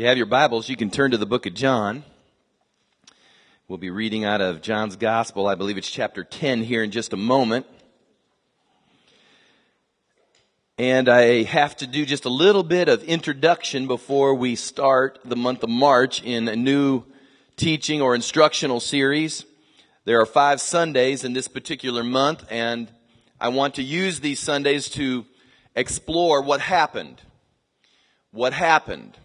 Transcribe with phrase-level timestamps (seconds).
[0.00, 2.04] you have your Bibles, you can turn to the book of John.
[3.68, 5.46] We'll be reading out of John's Gospel.
[5.46, 7.66] I believe it's chapter 10 here in just a moment.
[10.78, 15.36] And I have to do just a little bit of introduction before we start the
[15.36, 17.04] month of March in a new
[17.56, 19.44] teaching or instructional series.
[20.06, 22.90] There are five Sundays in this particular month, and
[23.38, 25.26] I want to use these Sundays to
[25.76, 27.20] explore what happened.
[28.30, 29.18] What happened?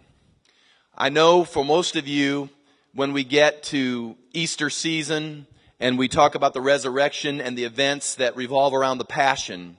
[0.98, 2.50] I know for most of you,
[2.94, 5.46] when we get to Easter season
[5.78, 9.76] and we talk about the resurrection and the events that revolve around the passion,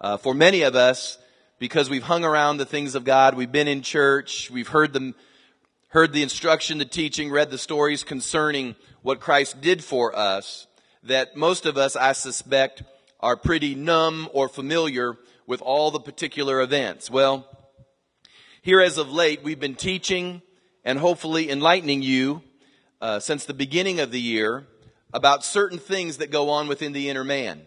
[0.00, 1.18] uh, for many of us,
[1.60, 5.14] because we've hung around the things of God, we've been in church, we've heard them,
[5.90, 10.66] heard the instruction, the teaching, read the stories concerning what Christ did for us,
[11.04, 12.82] that most of us, I suspect,
[13.20, 17.08] are pretty numb or familiar with all the particular events.
[17.08, 17.46] Well,
[18.66, 20.42] here, as of late, we've been teaching
[20.84, 22.42] and hopefully enlightening you
[23.00, 24.66] uh, since the beginning of the year
[25.14, 27.60] about certain things that go on within the inner man.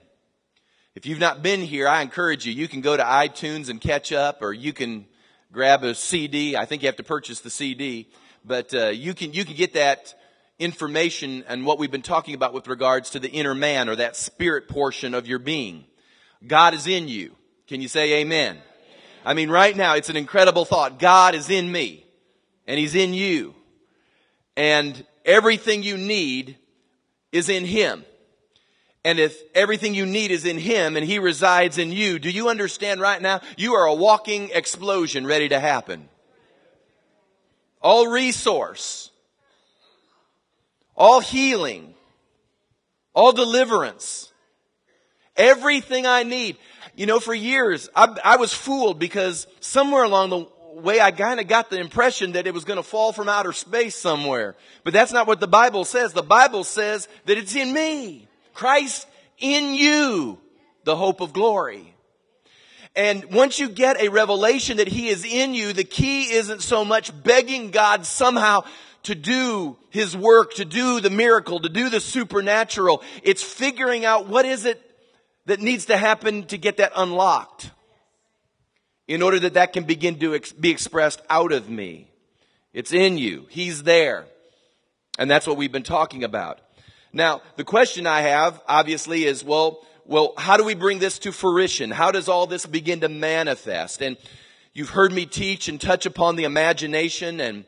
[0.95, 2.51] If you've not been here, I encourage you.
[2.51, 5.05] You can go to iTunes and catch up, or you can
[5.53, 6.57] grab a CD.
[6.57, 8.09] I think you have to purchase the CD,
[8.43, 10.13] but uh, you can you can get that
[10.59, 14.17] information and what we've been talking about with regards to the inner man or that
[14.17, 15.85] spirit portion of your being.
[16.45, 17.37] God is in you.
[17.67, 18.57] Can you say Amen?
[19.25, 20.99] I mean, right now, it's an incredible thought.
[20.99, 22.05] God is in me
[22.67, 23.55] and He's in you.
[24.55, 26.57] And everything you need
[27.31, 28.05] is in Him.
[29.05, 32.49] And if everything you need is in Him and He resides in you, do you
[32.49, 33.41] understand right now?
[33.57, 36.09] You are a walking explosion ready to happen.
[37.81, 39.09] All resource,
[40.95, 41.93] all healing,
[43.13, 44.31] all deliverance,
[45.37, 46.57] everything I need.
[46.99, 50.47] You know, for years, I, I was fooled because somewhere along the
[50.81, 53.53] way I kind of got the impression that it was going to fall from outer
[53.53, 54.57] space somewhere.
[54.83, 56.11] But that's not what the Bible says.
[56.11, 58.27] The Bible says that it's in me.
[58.53, 60.39] Christ in you,
[60.83, 61.95] the hope of glory.
[62.97, 66.83] And once you get a revelation that He is in you, the key isn't so
[66.83, 68.65] much begging God somehow
[69.03, 73.01] to do His work, to do the miracle, to do the supernatural.
[73.23, 74.88] It's figuring out what is it
[75.49, 77.71] that needs to happen to get that unlocked
[79.07, 82.07] in order that that can begin to ex- be expressed out of me.
[82.71, 83.47] It's in you.
[83.49, 84.25] He's there.
[85.17, 86.59] And that's what we've been talking about.
[87.11, 91.31] Now, the question I have, obviously, is, well, well, how do we bring this to
[91.31, 91.89] fruition?
[91.89, 94.03] How does all this begin to manifest?
[94.03, 94.17] And
[94.75, 97.65] you've heard me teach and touch upon the imagination and,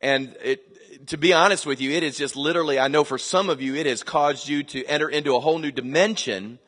[0.00, 3.50] and it, to be honest with you, it is just literally, I know for some
[3.50, 6.58] of you, it has caused you to enter into a whole new dimension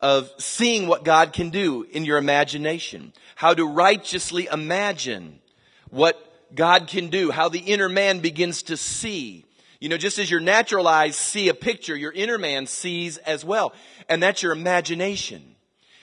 [0.00, 3.12] of seeing what God can do in your imagination.
[3.34, 5.40] How to righteously imagine
[5.90, 6.22] what
[6.54, 7.30] God can do.
[7.30, 9.44] How the inner man begins to see.
[9.80, 13.44] You know, just as your natural eyes see a picture, your inner man sees as
[13.44, 13.72] well.
[14.08, 15.54] And that's your imagination.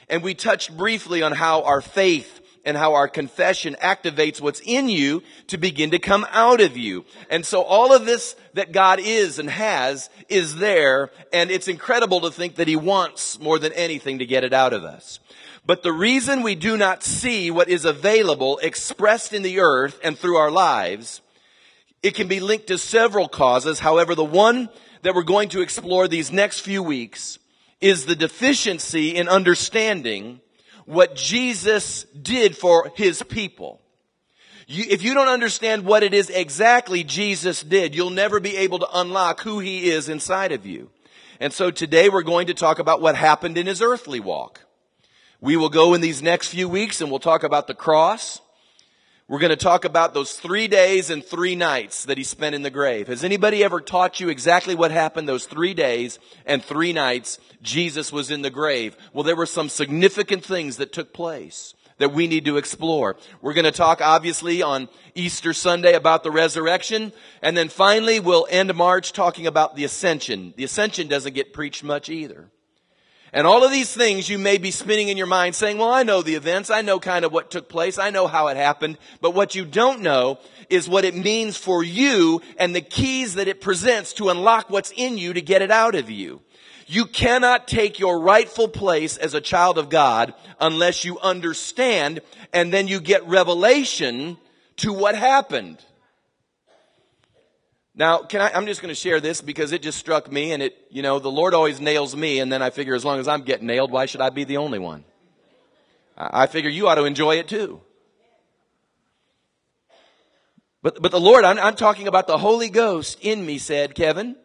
[0.10, 4.90] And we touched briefly on how our faith and how our confession activates what's in
[4.90, 7.06] you to begin to come out of you.
[7.30, 12.22] And so all of this that God is and has is there, and it's incredible
[12.22, 15.20] to think that He wants more than anything to get it out of us.
[15.66, 20.18] But the reason we do not see what is available expressed in the earth and
[20.18, 21.22] through our lives,
[22.04, 23.80] it can be linked to several causes.
[23.80, 24.70] However, the one
[25.02, 27.40] that we're going to explore these next few weeks
[27.82, 30.40] is the deficiency in understanding
[30.86, 33.82] what Jesus did for his people.
[34.68, 38.80] You, if you don't understand what it is exactly Jesus did, you'll never be able
[38.80, 40.90] to unlock who he is inside of you.
[41.40, 44.62] And so today we're going to talk about what happened in his earthly walk.
[45.42, 48.42] We will go in these next few weeks and we'll talk about the cross.
[49.28, 52.62] We're going to talk about those three days and three nights that he spent in
[52.62, 53.08] the grave.
[53.08, 58.14] Has anybody ever taught you exactly what happened those three days and three nights Jesus
[58.14, 58.96] was in the grave?
[59.14, 63.18] Well, there were some significant things that took place that we need to explore.
[63.42, 67.12] We're going to talk obviously on Easter Sunday about the resurrection.
[67.42, 70.54] And then finally, we'll end March talking about the ascension.
[70.56, 72.52] The ascension doesn't get preached much either.
[73.36, 76.04] And all of these things you may be spinning in your mind saying, well, I
[76.04, 76.70] know the events.
[76.70, 78.00] I know kind of what took place.
[78.00, 78.98] I know how it happened.
[79.20, 80.40] But what you don't know
[80.70, 84.94] is what it means for you and the keys that it presents to unlock what's
[84.96, 86.40] in you to get it out of you.
[86.88, 92.22] You cannot take your rightful place as a child of God unless you understand
[92.54, 94.38] and then you get revelation
[94.78, 95.84] to what happened.
[97.98, 100.62] Now, can I, I'm just going to share this because it just struck me and
[100.62, 103.28] it, you know, the Lord always nails me and then I figure as long as
[103.28, 105.06] I'm getting nailed, why should I be the only one?
[106.18, 107.82] I figure you ought to enjoy it too.
[110.82, 114.36] But, but the Lord, I'm, I'm talking about the Holy Ghost in me said, Kevin,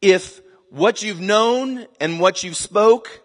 [0.00, 0.40] if
[0.70, 3.22] what you've known and what you've spoke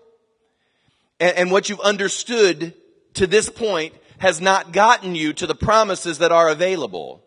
[1.19, 2.73] and, and what you've understood
[3.13, 7.23] to this point has not gotten you to the promises that are available,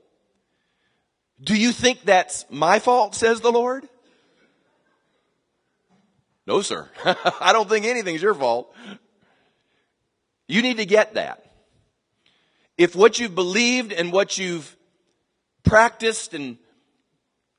[1.44, 3.86] do you think that's my fault, says the Lord?
[6.46, 6.88] No, sir.
[7.40, 8.74] I don't think anything's your fault.
[10.48, 11.44] You need to get that.
[12.76, 14.76] If what you've believed and what you've
[15.62, 16.58] practiced and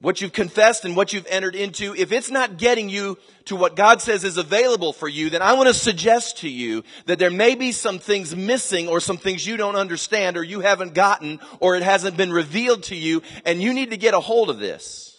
[0.01, 3.75] what you've confessed and what you've entered into, if it's not getting you to what
[3.75, 7.31] God says is available for you, then I want to suggest to you that there
[7.31, 11.39] may be some things missing or some things you don't understand or you haven't gotten
[11.59, 14.59] or it hasn't been revealed to you and you need to get a hold of
[14.59, 15.17] this.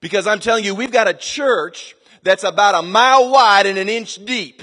[0.00, 3.88] Because I'm telling you, we've got a church that's about a mile wide and an
[3.88, 4.62] inch deep.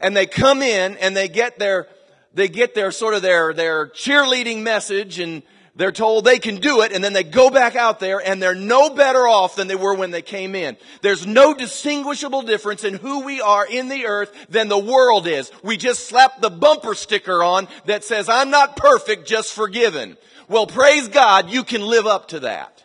[0.00, 1.86] And they come in and they get their,
[2.32, 5.42] they get their sort of their, their cheerleading message and
[5.76, 8.54] they're told they can do it and then they go back out there and they're
[8.54, 10.76] no better off than they were when they came in.
[11.02, 15.50] There's no distinguishable difference in who we are in the earth than the world is.
[15.64, 20.16] We just slap the bumper sticker on that says, I'm not perfect, just forgiven.
[20.48, 22.84] Well, praise God, you can live up to that.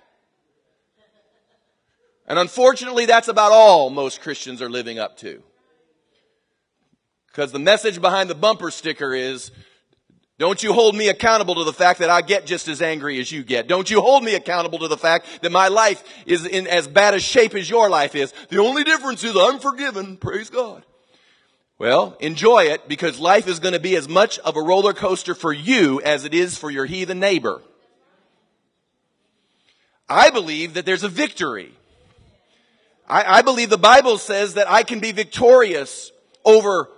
[2.27, 5.44] And unfortunately, that's about all most Christians are living up to.
[7.27, 9.51] Because the message behind the bumper sticker is,
[10.39, 13.31] don't you hold me accountable to the fact that I get just as angry as
[13.31, 13.68] you get.
[13.68, 17.13] Don't you hold me accountable to the fact that my life is in as bad
[17.13, 18.33] a shape as your life is.
[18.50, 20.18] The only difference is I'm forgiven.
[20.18, 20.83] Praise God.
[21.77, 25.36] Well, enjoy it because life is going to be as much of a roller coaster
[25.36, 27.62] for you as it is for your heathen neighbor.
[30.09, 31.74] I believe that there's a victory
[33.09, 36.12] I, I believe the Bible says that I can be victorious
[36.45, 36.89] over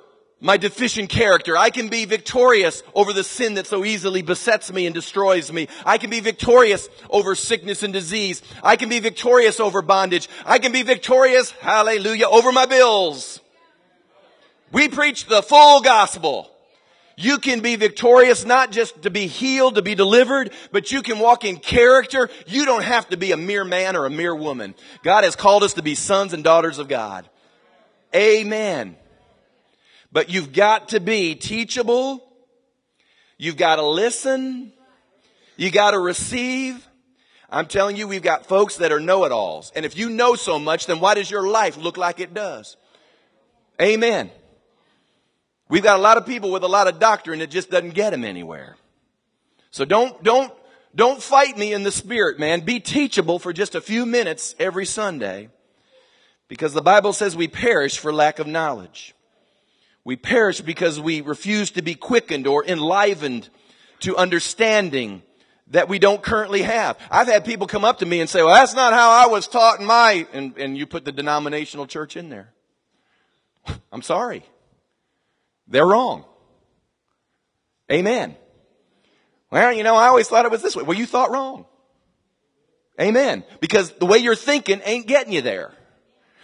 [0.42, 1.56] my deficient character.
[1.56, 5.68] I can be victorious over the sin that so easily besets me and destroys me.
[5.86, 8.42] I can be victorious over sickness and disease.
[8.64, 10.28] I can be victorious over bondage.
[10.46, 13.40] I can be victorious, hallelujah, over my bills.
[14.72, 16.50] We preach the full gospel.
[17.18, 21.20] You can be victorious not just to be healed, to be delivered, but you can
[21.20, 22.30] walk in character.
[22.48, 24.74] You don't have to be a mere man or a mere woman.
[25.04, 27.30] God has called us to be sons and daughters of God.
[28.16, 28.96] Amen.
[30.12, 32.22] But you've got to be teachable.
[33.38, 34.74] You've got to listen.
[35.58, 36.88] You got to receive.
[37.50, 39.72] I'm telling you, we've got folks that are know-it-alls.
[39.76, 42.78] And if you know so much, then why does your life look like it does?
[43.82, 44.32] Amen.
[45.70, 48.12] We've got a lot of people with a lot of doctrine that just doesn't get
[48.12, 48.78] them anywhere.
[49.72, 50.52] So don't, don't,
[50.94, 52.62] don't fight me in the spirit, man.
[52.62, 55.50] Be teachable for just a few minutes every Sunday.
[56.48, 59.16] Because the Bible says we perish for lack of knowledge.
[60.04, 63.50] We perish because we refuse to be quickened or enlivened
[64.00, 65.22] to understanding
[65.68, 66.98] that we don't currently have.
[67.10, 69.48] I've had people come up to me and say, well, that's not how I was
[69.48, 72.54] taught in my, and, and you put the denominational church in there.
[73.92, 74.44] I'm sorry.
[75.68, 76.26] They're wrong.
[77.92, 78.36] Amen.
[79.50, 80.84] Well, you know, I always thought it was this way.
[80.84, 81.66] Well, you thought wrong.
[83.00, 83.44] Amen.
[83.60, 85.74] Because the way you're thinking ain't getting you there.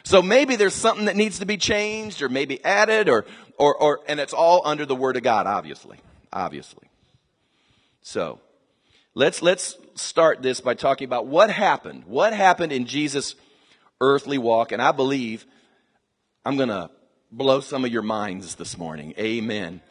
[0.03, 3.25] So maybe there's something that needs to be changed or maybe added or,
[3.57, 5.97] or, or, and it's all under the Word of God, obviously.
[6.31, 6.87] Obviously.
[8.01, 8.39] So,
[9.13, 12.03] let's, let's start this by talking about what happened.
[12.05, 13.35] What happened in Jesus'
[13.99, 14.71] earthly walk?
[14.71, 15.45] And I believe
[16.45, 16.89] I'm gonna
[17.31, 19.13] blow some of your minds this morning.
[19.17, 19.81] Amen.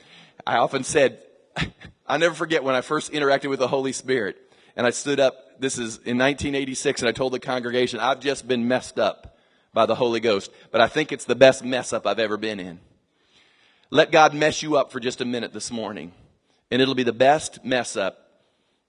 [0.47, 1.21] I often said,
[2.07, 4.37] I never forget when I first interacted with the Holy Spirit
[4.77, 5.61] and I stood up.
[5.61, 9.37] This is in 1986 and I told the congregation, I've just been messed up
[9.73, 12.61] by the Holy Ghost, but I think it's the best mess up I've ever been
[12.61, 12.81] in.
[13.91, 16.13] Let God mess you up for just a minute this morning
[16.71, 18.19] and it'll be the best mess up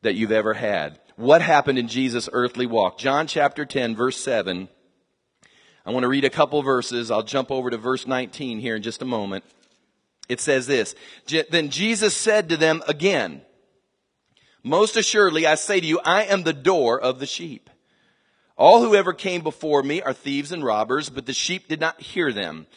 [0.02, 1.00] that you've ever had.
[1.16, 2.98] What happened in Jesus' earthly walk?
[2.98, 4.70] John chapter 10 verse 7
[5.86, 7.10] I want to read a couple verses.
[7.10, 9.46] I'll jump over to verse 19 here in just a moment.
[10.28, 10.96] It says this,
[11.50, 13.42] Then Jesus said to them again,
[14.64, 17.70] Most assuredly I say to you, I am the door of the sheep.
[18.58, 22.02] All who ever came before me are thieves and robbers, but the sheep did not
[22.02, 22.68] hear them.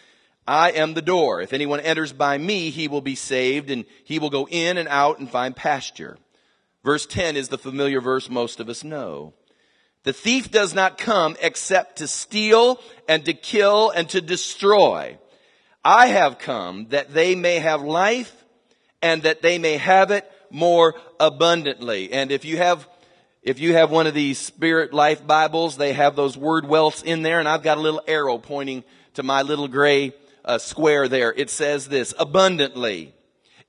[0.46, 1.40] I am the door.
[1.40, 4.88] If anyone enters by me, he will be saved, and he will go in and
[4.88, 6.18] out and find pasture.
[6.84, 9.34] Verse 10 is the familiar verse most of us know.
[10.02, 15.18] The thief does not come except to steal and to kill and to destroy.
[15.84, 18.44] I have come that they may have life
[19.02, 22.12] and that they may have it more abundantly.
[22.12, 22.88] And if you have,
[23.42, 27.20] if you have one of these spirit life Bibles, they have those Word Wealths in
[27.20, 31.32] there and I've got a little arrow pointing to my little gray uh, square there.
[31.32, 33.14] It says this, abundantly.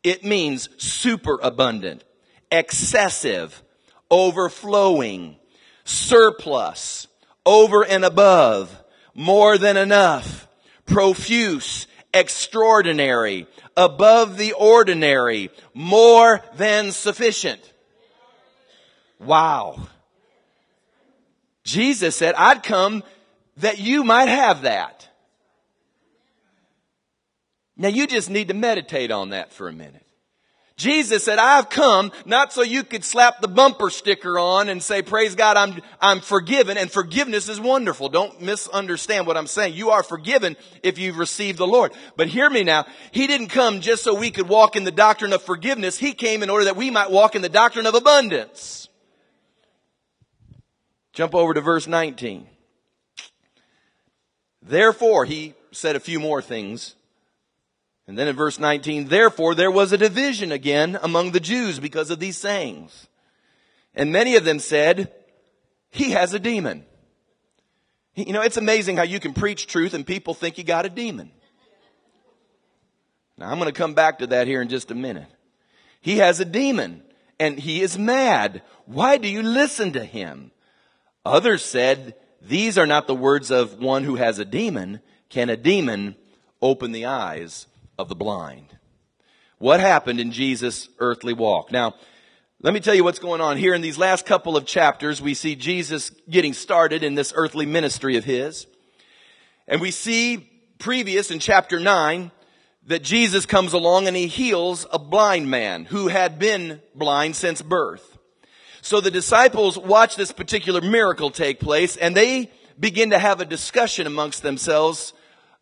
[0.03, 2.03] It means super abundant,
[2.51, 3.61] excessive,
[4.09, 5.37] overflowing,
[5.83, 7.07] surplus,
[7.45, 10.47] over and above, more than enough,
[10.85, 13.47] profuse, extraordinary,
[13.77, 17.61] above the ordinary, more than sufficient.
[19.19, 19.79] Wow.
[21.63, 23.03] Jesus said, I'd come
[23.57, 25.07] that you might have that.
[27.77, 30.05] Now you just need to meditate on that for a minute.
[30.81, 35.03] Jesus said, I've come not so you could slap the bumper sticker on and say,
[35.03, 36.75] praise God, I'm, I'm forgiven.
[36.75, 38.09] And forgiveness is wonderful.
[38.09, 39.75] Don't misunderstand what I'm saying.
[39.75, 41.93] You are forgiven if you've received the Lord.
[42.17, 42.87] But hear me now.
[43.11, 45.99] He didn't come just so we could walk in the doctrine of forgiveness.
[45.99, 48.89] He came in order that we might walk in the doctrine of abundance.
[51.13, 52.47] Jump over to verse 19.
[54.63, 56.95] Therefore, he said a few more things.
[58.07, 62.09] And then in verse 19, therefore there was a division again among the Jews because
[62.09, 63.07] of these sayings.
[63.93, 65.11] And many of them said,
[65.89, 66.85] he has a demon.
[68.15, 70.89] You know, it's amazing how you can preach truth and people think you got a
[70.89, 71.31] demon.
[73.37, 75.29] Now I'm going to come back to that here in just a minute.
[76.01, 77.03] He has a demon
[77.39, 78.61] and he is mad.
[78.85, 80.51] Why do you listen to him?
[81.25, 85.01] Others said, these are not the words of one who has a demon.
[85.29, 86.15] Can a demon
[86.61, 87.67] open the eyes
[88.01, 88.77] of the blind?
[89.59, 91.71] What happened in Jesus' earthly walk?
[91.71, 91.93] Now,
[92.63, 95.21] let me tell you what's going on here in these last couple of chapters.
[95.21, 98.67] We see Jesus getting started in this earthly ministry of his.
[99.67, 102.31] And we see previous in chapter 9
[102.87, 107.61] that Jesus comes along and he heals a blind man who had been blind since
[107.61, 108.17] birth.
[108.81, 113.45] So the disciples watch this particular miracle take place and they begin to have a
[113.45, 115.13] discussion amongst themselves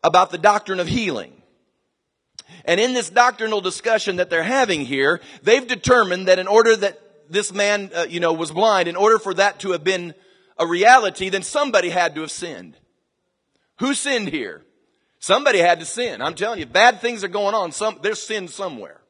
[0.04, 1.34] about the doctrine of healing.
[2.66, 7.00] And in this doctrinal discussion that they're having here, they've determined that in order that
[7.30, 10.14] this man, uh, you know, was blind, in order for that to have been
[10.58, 12.76] a reality, then somebody had to have sinned.
[13.80, 14.64] Who sinned here?
[15.20, 16.22] Somebody had to sin.
[16.22, 17.72] I'm telling you, bad things are going on.
[17.72, 19.02] Some, there's sin somewhere.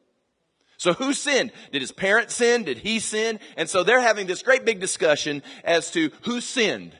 [0.78, 1.52] So who sinned?
[1.72, 2.64] Did his parents sin?
[2.64, 3.40] Did he sin?
[3.58, 6.98] And so they're having this great big discussion as to who sinned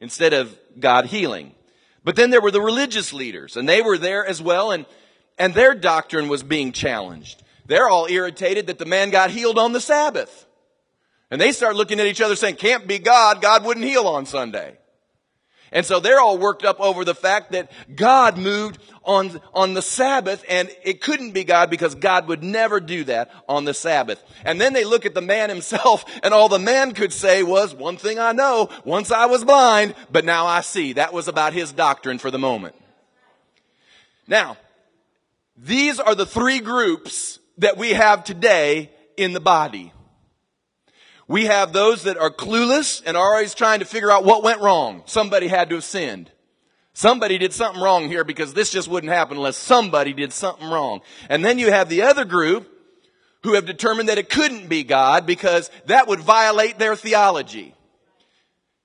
[0.00, 1.54] instead of God healing.
[2.04, 4.84] But then there were the religious leaders and they were there as well and,
[5.38, 7.42] and their doctrine was being challenged.
[7.66, 10.46] They're all irritated that the man got healed on the Sabbath.
[11.30, 13.42] And they start looking at each other saying, can't be God.
[13.42, 14.78] God wouldn't heal on Sunday.
[15.70, 19.82] And so they're all worked up over the fact that God moved on, on the
[19.82, 24.22] Sabbath and it couldn't be God because God would never do that on the Sabbath.
[24.46, 27.74] And then they look at the man himself and all the man could say was,
[27.74, 30.94] one thing I know, once I was blind, but now I see.
[30.94, 32.74] That was about his doctrine for the moment.
[34.26, 34.56] Now,
[35.60, 39.92] these are the three groups that we have today in the body.
[41.26, 44.60] We have those that are clueless and are always trying to figure out what went
[44.60, 45.02] wrong.
[45.04, 46.30] Somebody had to have sinned.
[46.94, 51.00] Somebody did something wrong here because this just wouldn't happen unless somebody did something wrong.
[51.28, 52.68] And then you have the other group
[53.42, 57.74] who have determined that it couldn't be God because that would violate their theology.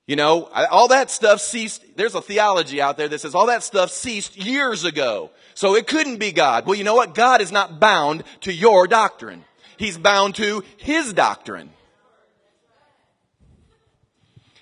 [0.06, 1.84] You know, all that stuff ceased.
[1.96, 5.32] There's a theology out there that says all that stuff ceased years ago.
[5.56, 6.66] So it couldn't be God.
[6.66, 7.16] Well, you know what?
[7.16, 9.44] God is not bound to your doctrine.
[9.78, 11.72] He's bound to His doctrine.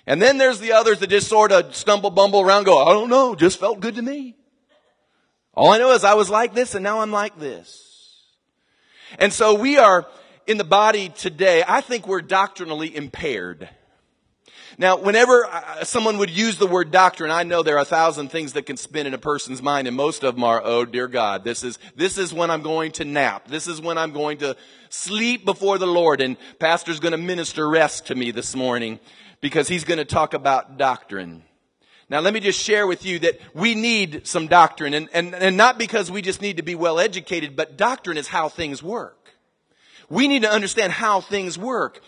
[0.06, 3.08] And then there's the others that just sort of stumble, bumble around, go, I don't
[3.08, 4.36] know, just felt good to me.
[5.54, 7.88] All I know is I was like this and now I'm like this.
[9.18, 10.06] And so we are
[10.46, 13.68] in the body today, I think we're doctrinally impaired.
[14.78, 18.30] Now, whenever uh, someone would use the word doctrine, I know there are a thousand
[18.30, 21.08] things that can spin in a person's mind, and most of them are, oh dear
[21.08, 23.48] God, this is, this is when I'm going to nap.
[23.48, 24.56] This is when I'm going to
[24.88, 28.98] sleep before the Lord, and Pastor's gonna minister rest to me this morning
[29.40, 31.42] because he's going to talk about doctrine.
[32.08, 35.56] Now let me just share with you that we need some doctrine and, and, and
[35.56, 39.30] not because we just need to be well educated, but doctrine is how things work.
[40.08, 42.02] We need to understand how things work.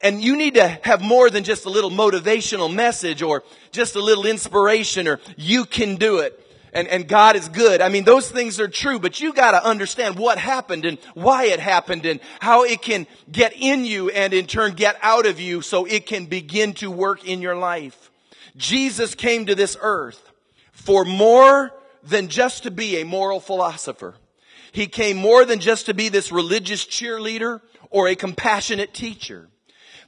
[0.00, 4.00] And you need to have more than just a little motivational message or just a
[4.00, 7.80] little inspiration or you can do it and, and God is good.
[7.80, 11.60] I mean, those things are true, but you gotta understand what happened and why it
[11.60, 15.62] happened and how it can get in you and in turn get out of you
[15.62, 18.10] so it can begin to work in your life.
[18.56, 20.30] Jesus came to this earth
[20.72, 24.14] for more than just to be a moral philosopher.
[24.72, 29.48] He came more than just to be this religious cheerleader or a compassionate teacher.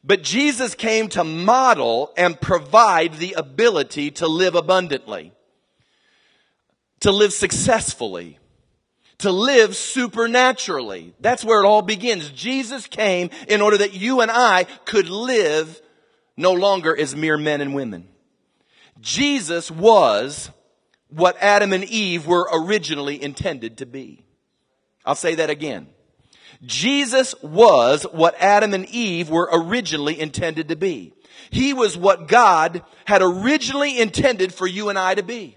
[0.02, 5.32] But Jesus came to model and provide the ability to live abundantly
[7.00, 8.38] to live successfully,
[9.18, 11.14] to live supernaturally.
[11.20, 12.30] That's where it all begins.
[12.30, 15.80] Jesus came in order that you and I could live
[16.36, 18.08] no longer as mere men and women.
[19.00, 20.50] Jesus was
[21.08, 24.24] what Adam and Eve were originally intended to be.
[25.04, 25.88] I'll say that again.
[26.62, 31.14] Jesus was what Adam and Eve were originally intended to be.
[31.50, 35.56] He was what God had originally intended for you and I to be.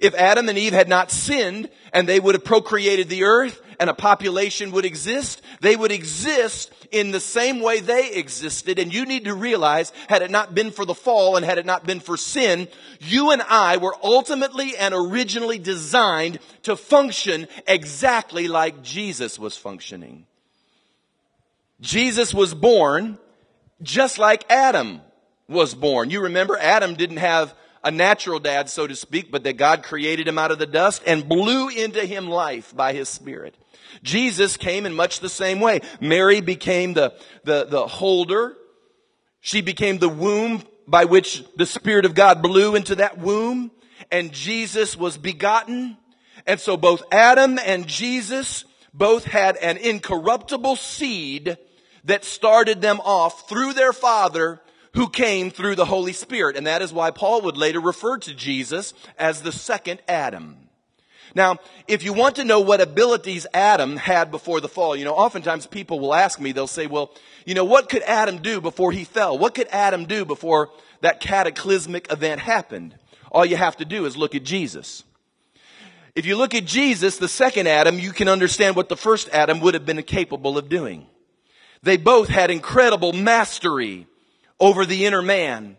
[0.00, 3.88] If Adam and Eve had not sinned and they would have procreated the earth and
[3.88, 8.78] a population would exist, they would exist in the same way they existed.
[8.78, 11.66] And you need to realize, had it not been for the fall and had it
[11.66, 12.68] not been for sin,
[13.00, 20.26] you and I were ultimately and originally designed to function exactly like Jesus was functioning.
[21.80, 23.18] Jesus was born
[23.82, 25.00] just like Adam
[25.48, 26.10] was born.
[26.10, 30.26] You remember Adam didn't have a natural dad, so to speak, but that God created
[30.26, 33.54] him out of the dust and blew into him life by his spirit.
[34.02, 35.80] Jesus came in much the same way.
[36.00, 38.56] Mary became the, the, the holder.
[39.40, 43.70] She became the womb by which the Spirit of God blew into that womb
[44.10, 45.96] and Jesus was begotten.
[46.46, 51.56] And so both Adam and Jesus both had an incorruptible seed
[52.04, 54.60] that started them off through their father
[54.94, 56.56] who came through the Holy Spirit.
[56.56, 60.63] And that is why Paul would later refer to Jesus as the second Adam.
[61.34, 65.14] Now, if you want to know what abilities Adam had before the fall, you know,
[65.14, 67.10] oftentimes people will ask me, they'll say, well,
[67.44, 69.36] you know, what could Adam do before he fell?
[69.36, 72.94] What could Adam do before that cataclysmic event happened?
[73.32, 75.02] All you have to do is look at Jesus.
[76.14, 79.58] If you look at Jesus, the second Adam, you can understand what the first Adam
[79.60, 81.06] would have been capable of doing.
[81.82, 84.06] They both had incredible mastery
[84.60, 85.76] over the inner man.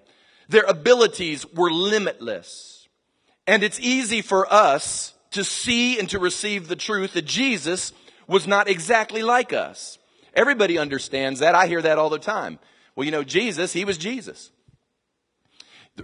[0.50, 2.90] Their abilities were limitless.
[3.48, 7.94] And it's easy for us to see and to receive the truth that Jesus
[8.28, 9.98] was not exactly like us.
[10.34, 11.56] Everybody understands that.
[11.56, 12.60] I hear that all the time.
[12.96, 14.52] Well, you know, Jesus, he was Jesus.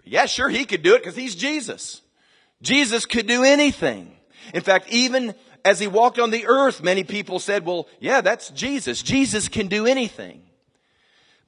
[0.05, 2.01] Yeah, sure, he could do it because he's Jesus.
[2.61, 4.15] Jesus could do anything.
[4.53, 8.49] In fact, even as he walked on the earth, many people said, well, yeah, that's
[8.51, 9.03] Jesus.
[9.03, 10.43] Jesus can do anything.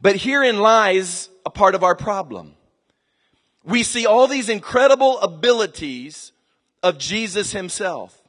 [0.02, 2.56] But herein lies a part of our problem.
[3.64, 6.33] We see all these incredible abilities
[6.84, 8.22] of Jesus himself.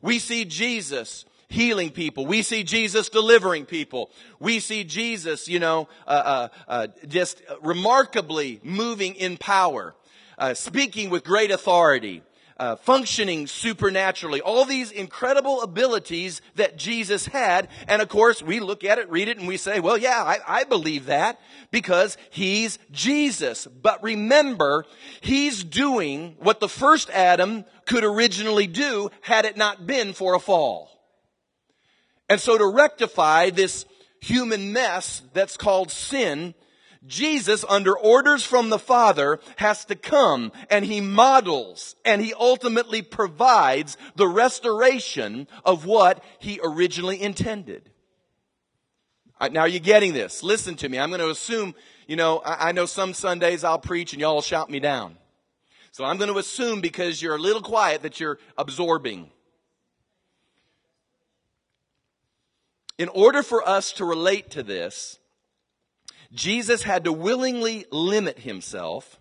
[0.00, 2.26] We see Jesus healing people.
[2.26, 4.10] We see Jesus delivering people.
[4.40, 9.94] We see Jesus, you know, uh, uh, uh, just remarkably moving in power,
[10.38, 12.22] uh, speaking with great authority,
[12.58, 17.68] uh, functioning supernaturally, all these incredible abilities that Jesus had.
[17.86, 20.38] And of course, we look at it, read it, and we say, well, yeah, I,
[20.46, 21.38] I believe that
[21.70, 23.66] because he's Jesus.
[23.66, 24.84] But remember,
[25.20, 30.40] he's doing what the first Adam could originally do had it not been for a
[30.40, 30.90] fall.
[32.28, 33.84] And so to rectify this
[34.20, 36.54] human mess that's called sin,
[37.06, 43.02] Jesus, under orders from the Father, has to come and he models and he ultimately
[43.02, 47.90] provides the restoration of what he originally intended.
[49.40, 50.42] Right, now you're getting this.
[50.42, 50.98] Listen to me.
[50.98, 51.74] I'm going to assume,
[52.06, 55.16] you know, I, I know some Sundays I'll preach and y'all will shout me down.
[55.92, 59.30] So I'm going to assume because you're a little quiet that you're absorbing.
[62.98, 65.18] In order for us to relate to this,
[66.32, 69.18] Jesus had to willingly limit himself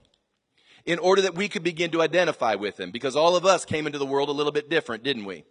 [0.85, 3.87] in order that we could begin to identify with him because all of us came
[3.87, 5.43] into the world a little bit different, didn't we?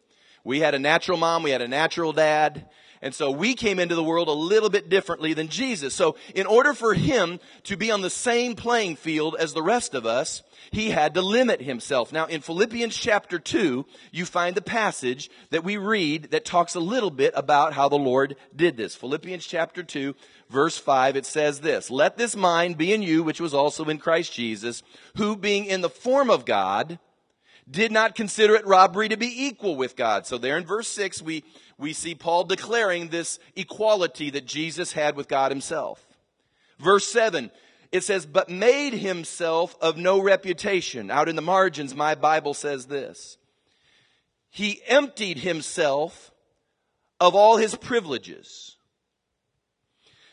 [0.45, 2.69] We had a natural mom, we had a natural dad,
[3.05, 5.95] and so we came into the world a little bit differently than Jesus.
[5.95, 9.95] So in order for him to be on the same playing field as the rest
[9.95, 12.15] of us, he had to limit himself.
[12.15, 16.81] Now in Philippians chapter 2, you find the passage that we read that talks a
[16.81, 18.97] little bit about how the Lord did this.
[18.97, 20.15] Philippians chapter 2,
[20.49, 23.99] verse 5, it says this, Let this mind be in you, which was also in
[23.99, 24.83] Christ Jesus,
[25.19, 26.99] who being in the form of God,
[27.71, 30.27] did not consider it robbery to be equal with God.
[30.27, 31.45] So there in verse 6, we,
[31.79, 36.05] we see Paul declaring this equality that Jesus had with God himself.
[36.79, 37.51] Verse 7,
[37.93, 41.11] it says, but made himself of no reputation.
[41.11, 43.39] Out in the margins, my Bible says this.
[44.51, 46.33] He emptied himself
[47.21, 48.77] of all his privileges.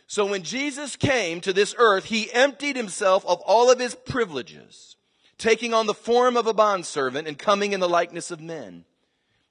[0.08, 4.96] So when Jesus came to this earth, he emptied himself of all of his privileges
[5.42, 8.86] taking on the form of a bondservant and coming in the likeness of men.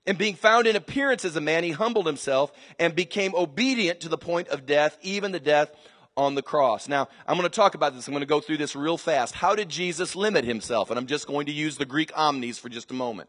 [0.07, 4.09] And being found in appearance as a man, he humbled himself and became obedient to
[4.09, 5.75] the point of death, even the death
[6.17, 6.89] on the cross.
[6.89, 8.09] Now, I'm going to talk about this.
[8.09, 9.35] I'm going to go through this real fast.
[9.35, 10.91] How did Jesus limit himself?
[10.91, 13.29] And I'm just going to use the Greek omnis for just a moment.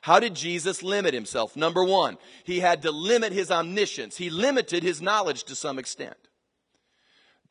[0.00, 1.56] How did Jesus limit himself?
[1.56, 4.16] Number one, he had to limit his omniscience.
[4.16, 6.27] He limited his knowledge to some extent.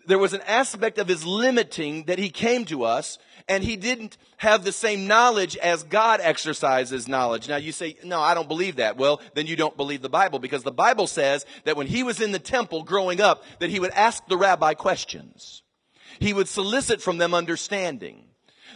[0.08, 4.17] There was an aspect of his limiting that he came to us and he didn't
[4.38, 7.50] have the same knowledge as God exercises knowledge.
[7.50, 8.96] Now you say, no, I don't believe that.
[8.96, 12.22] Well, then you don't believe the Bible because the Bible says that when he was
[12.22, 15.62] in the temple growing up, that he would ask the rabbi questions.
[16.20, 18.24] He would solicit from them understanding.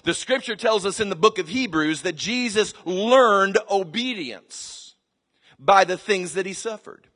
[0.04, 4.96] The scripture tells us in the book of Hebrews that Jesus learned obedience
[5.58, 7.08] by the things that he suffered.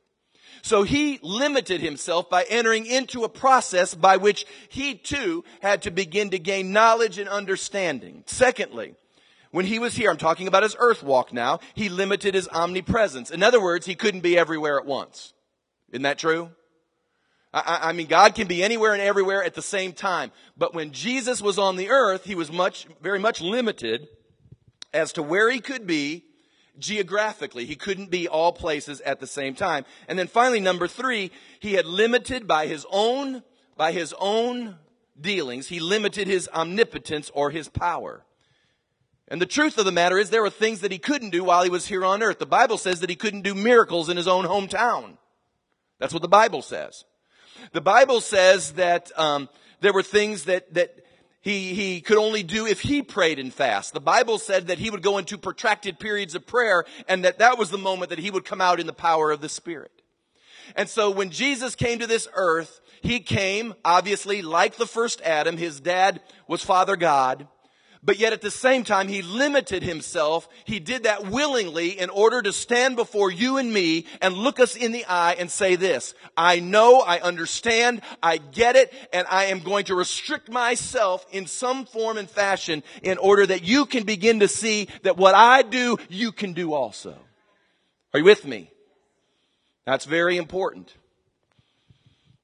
[0.66, 5.92] So he limited himself by entering into a process by which he too had to
[5.92, 8.24] begin to gain knowledge and understanding.
[8.26, 8.96] Secondly,
[9.52, 13.30] when he was here, I'm talking about his earth walk now, he limited his omnipresence.
[13.30, 15.34] In other words, he couldn't be everywhere at once.
[15.92, 16.50] Isn't that true?
[17.54, 20.32] I, I, mean, God can be anywhere and everywhere at the same time.
[20.56, 24.08] But when Jesus was on the earth, he was much, very much limited
[24.92, 26.24] as to where he could be
[26.78, 27.64] geographically.
[27.66, 29.84] He couldn't be all places at the same time.
[30.08, 33.42] And then finally, number three, he had limited by his own,
[33.76, 34.76] by his own
[35.20, 38.24] dealings, he limited his omnipotence or his power.
[39.28, 41.64] And the truth of the matter is there were things that he couldn't do while
[41.64, 42.38] he was here on earth.
[42.38, 45.16] The Bible says that he couldn't do miracles in his own hometown.
[45.98, 47.04] That's what the Bible says.
[47.72, 49.48] The Bible says that um,
[49.80, 50.94] there were things that that
[51.46, 53.92] he he could only do if he prayed and fast.
[53.92, 57.56] The Bible said that he would go into protracted periods of prayer, and that that
[57.56, 59.92] was the moment that he would come out in the power of the Spirit.
[60.74, 65.56] And so when Jesus came to this earth, he came obviously like the first Adam.
[65.56, 67.46] His dad was Father God.
[68.06, 70.48] But yet at the same time, he limited himself.
[70.64, 74.76] He did that willingly in order to stand before you and me and look us
[74.76, 79.46] in the eye and say this, I know, I understand, I get it, and I
[79.46, 84.04] am going to restrict myself in some form and fashion in order that you can
[84.04, 87.18] begin to see that what I do, you can do also.
[88.14, 88.70] Are you with me?
[89.84, 90.94] That's very important.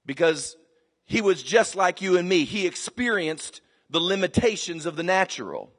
[0.04, 0.56] Because
[1.04, 2.46] he was just like you and me.
[2.46, 3.60] He experienced
[3.92, 5.70] the limitations of the natural.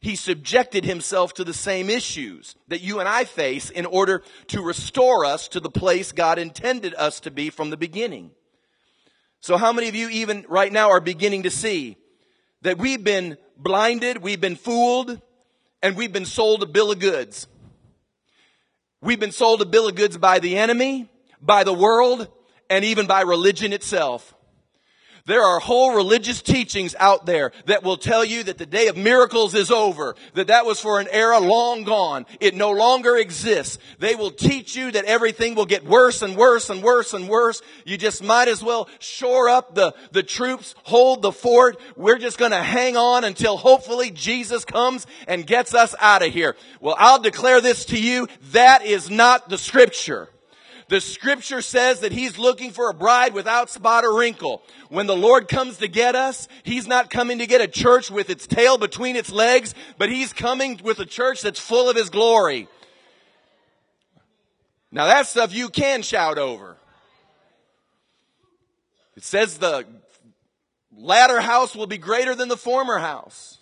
[0.00, 4.60] He subjected himself to the same issues that you and I face in order to
[4.60, 8.30] restore us to the place God intended us to be from the beginning.
[9.40, 11.96] So how many of you even right now are beginning to see
[12.62, 15.20] that we've been blinded, we've been fooled,
[15.82, 17.46] and we've been sold a bill of goods?
[19.00, 21.08] We've been sold a bill of goods by the enemy,
[21.40, 22.28] by the world,
[22.68, 24.34] and even by religion itself.
[25.26, 28.96] There are whole religious teachings out there that will tell you that the day of
[28.96, 32.26] miracles is over, that that was for an era long gone.
[32.38, 33.78] It no longer exists.
[33.98, 37.60] They will teach you that everything will get worse and worse and worse and worse.
[37.84, 41.80] You just might as well shore up the, the troops, hold the fort.
[41.96, 46.54] We're just gonna hang on until hopefully Jesus comes and gets us out of here.
[46.80, 48.28] Well, I'll declare this to you.
[48.52, 50.28] That is not the scripture.
[50.88, 54.62] The scripture says that he's looking for a bride without spot or wrinkle.
[54.88, 58.30] When the Lord comes to get us, he's not coming to get a church with
[58.30, 62.08] its tail between its legs, but he's coming with a church that's full of his
[62.08, 62.68] glory.
[64.92, 66.76] Now that stuff you can shout over.
[69.16, 69.86] It says the
[70.96, 73.58] latter house will be greater than the former house.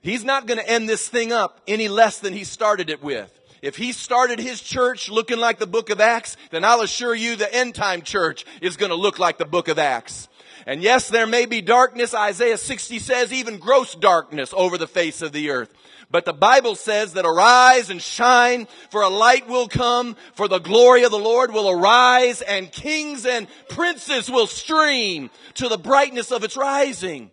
[0.00, 3.38] He's not going to end this thing up any less than he started it with.
[3.62, 7.36] If he started his church looking like the book of Acts, then I'll assure you
[7.36, 10.28] the end time church is going to look like the book of Acts.
[10.66, 12.14] And yes, there may be darkness.
[12.14, 15.72] Isaiah 60 says even gross darkness over the face of the earth.
[16.10, 20.58] But the Bible says that arise and shine, for a light will come, for the
[20.58, 26.30] glory of the Lord will arise, and kings and princes will stream to the brightness
[26.30, 27.31] of its rising.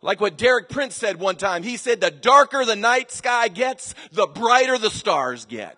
[0.00, 1.62] Like what Derek Prince said one time.
[1.62, 5.76] He said, the darker the night sky gets, the brighter the stars get.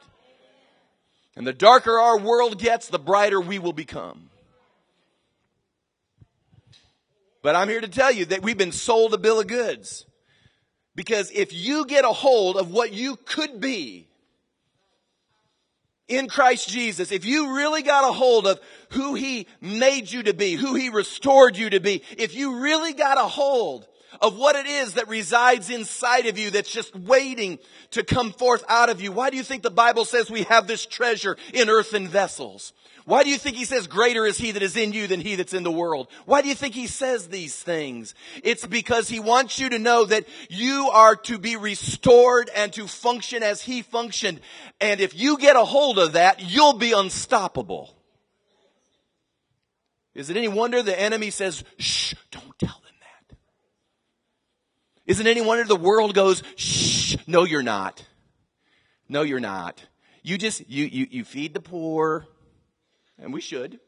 [1.37, 4.29] And the darker our world gets, the brighter we will become.
[7.43, 10.05] But I'm here to tell you that we've been sold a bill of goods.
[10.95, 14.07] Because if you get a hold of what you could be
[16.09, 20.35] in Christ Jesus, if you really got a hold of who He made you to
[20.35, 23.87] be, who He restored you to be, if you really got a hold
[24.21, 27.59] of what it is that resides inside of you that's just waiting
[27.93, 29.13] to come forth out of you.
[29.13, 32.73] Why do you think the Bible says we have this treasure in earthen vessels?
[33.07, 35.35] Why do you think he says greater is he that is in you than he
[35.35, 36.09] that's in the world?
[36.27, 38.15] Why do you think he says these things?
[38.45, 42.87] It's because he wants you to know that you are to be restored and to
[42.87, 44.41] function as he functioned.
[44.81, 47.95] And if you get a hold of that, you'll be unstoppable.
[50.15, 52.80] Is it any wonder the enemy says, shh, don't tell
[55.11, 58.05] isn't any wonder the world goes, shh, no you're not.
[59.09, 59.85] No, you're not.
[60.23, 62.29] You just, you, you, you feed the poor,
[63.19, 63.81] and we should.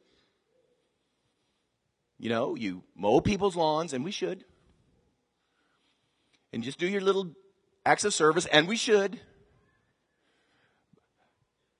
[2.18, 4.44] You know, you mow people's lawns, and we should.
[6.52, 7.30] And just do your little
[7.86, 9.20] acts of service, and we should.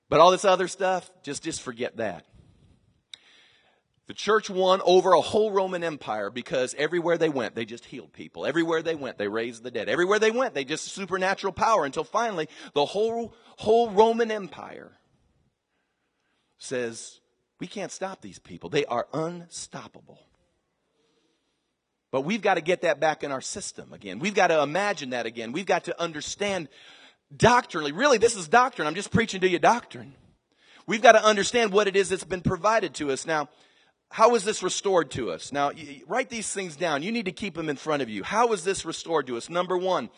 [0.07, 2.25] But all this other stuff, just, just forget that.
[4.07, 8.11] The church won over a whole Roman Empire because everywhere they went, they just healed
[8.11, 8.45] people.
[8.45, 9.87] Everywhere they went, they raised the dead.
[9.87, 14.91] Everywhere they went, they just supernatural power until finally the whole, whole Roman Empire
[16.57, 17.21] says,
[17.59, 18.69] we can't stop these people.
[18.69, 20.19] They are unstoppable.
[22.11, 24.19] But we've got to get that back in our system again.
[24.19, 25.53] We've got to imagine that again.
[25.53, 26.67] We've got to understand
[27.35, 27.93] doctrinally.
[27.93, 28.87] Really, this is doctrine.
[28.87, 30.13] I'm just preaching to you doctrine.
[30.85, 33.25] We've got to understand what it is that's been provided to us.
[33.25, 33.49] Now,
[34.13, 35.51] how is this restored to us?
[35.51, 35.71] Now,
[36.05, 37.01] write these things down.
[37.01, 38.21] You need to keep them in front of you.
[38.21, 39.49] How is this restored to us?
[39.49, 40.11] Number one,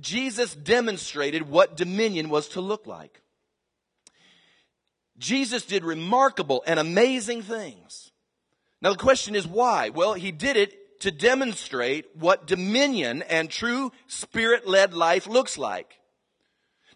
[0.00, 3.20] Jesus demonstrated what dominion was to look like.
[5.18, 8.12] Jesus did remarkable and amazing things.
[8.80, 9.90] Now the question is why?
[9.90, 15.98] Well, he did it to demonstrate what dominion and true spirit-led life looks like.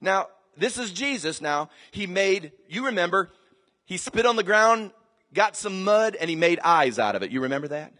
[0.00, 1.68] Now, this is Jesus now.
[1.90, 3.32] He made, you remember,
[3.84, 4.92] he spit on the ground
[5.34, 7.30] got some mud and he made eyes out of it.
[7.30, 7.92] You remember that?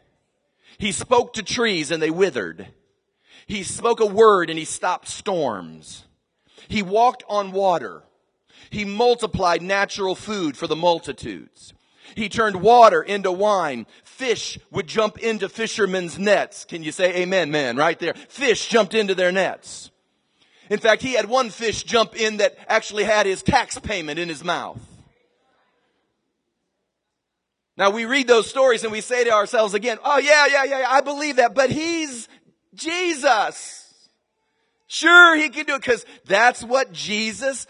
[0.79, 2.69] He spoke to trees and they withered.
[3.47, 6.05] He spoke a word and he stopped storms.
[6.69, 8.03] He walked on water.
[8.71, 11.73] He multiplied natural food for the multitudes.
[12.15, 13.87] He turned water into wine.
[14.05, 16.65] Fish would jump into fishermen's nets.
[16.65, 17.77] Can you say amen, man?
[17.77, 18.15] Right there.
[18.15, 19.91] Fish jumped into their nets.
[20.71, 24.29] In fact, he had one fish jump in that actually had his tax payment in
[24.29, 24.81] his mouth.
[27.79, 30.87] Now we read those stories and we say to ourselves again, oh yeah, yeah, yeah,
[30.89, 32.29] I believe that, but he's
[32.75, 33.95] Jesus.
[34.89, 37.69] Sure, he can do it because that's what Jesus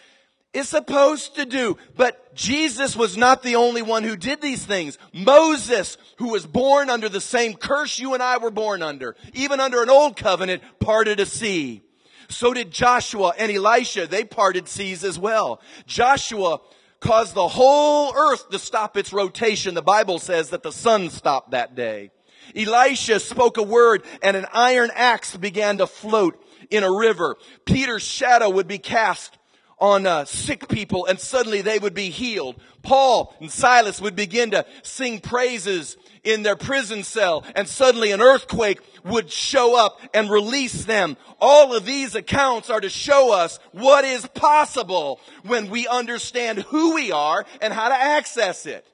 [0.55, 1.77] is supposed to do.
[1.94, 4.97] But Jesus was not the only one who did these things.
[5.12, 9.61] Moses, who was born under the same curse you and I were born under, even
[9.61, 11.83] under an old covenant, parted a sea.
[12.31, 14.07] So did Joshua and Elisha.
[14.07, 15.61] They parted seas as well.
[15.87, 16.61] Joshua
[17.01, 19.75] caused the whole earth to stop its rotation.
[19.75, 22.11] The Bible says that the sun stopped that day.
[22.57, 27.37] Elisha spoke a word and an iron axe began to float in a river.
[27.65, 29.39] Peter's shadow would be cast
[29.79, 32.57] on uh, sick people and suddenly they would be healed.
[32.83, 35.97] Paul and Silas would begin to sing praises
[36.29, 41.17] in their prison cell and suddenly an earthquake would show up and release them.
[41.41, 46.95] All of these accounts are to show us what is possible when we understand who
[46.95, 48.87] we are and how to access it.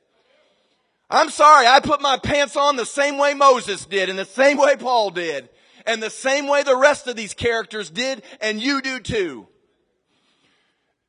[1.11, 4.57] I'm sorry, I put my pants on the same way Moses did and the same
[4.57, 5.49] way Paul did
[5.87, 9.49] and the same way the rest of these characters did and you do too.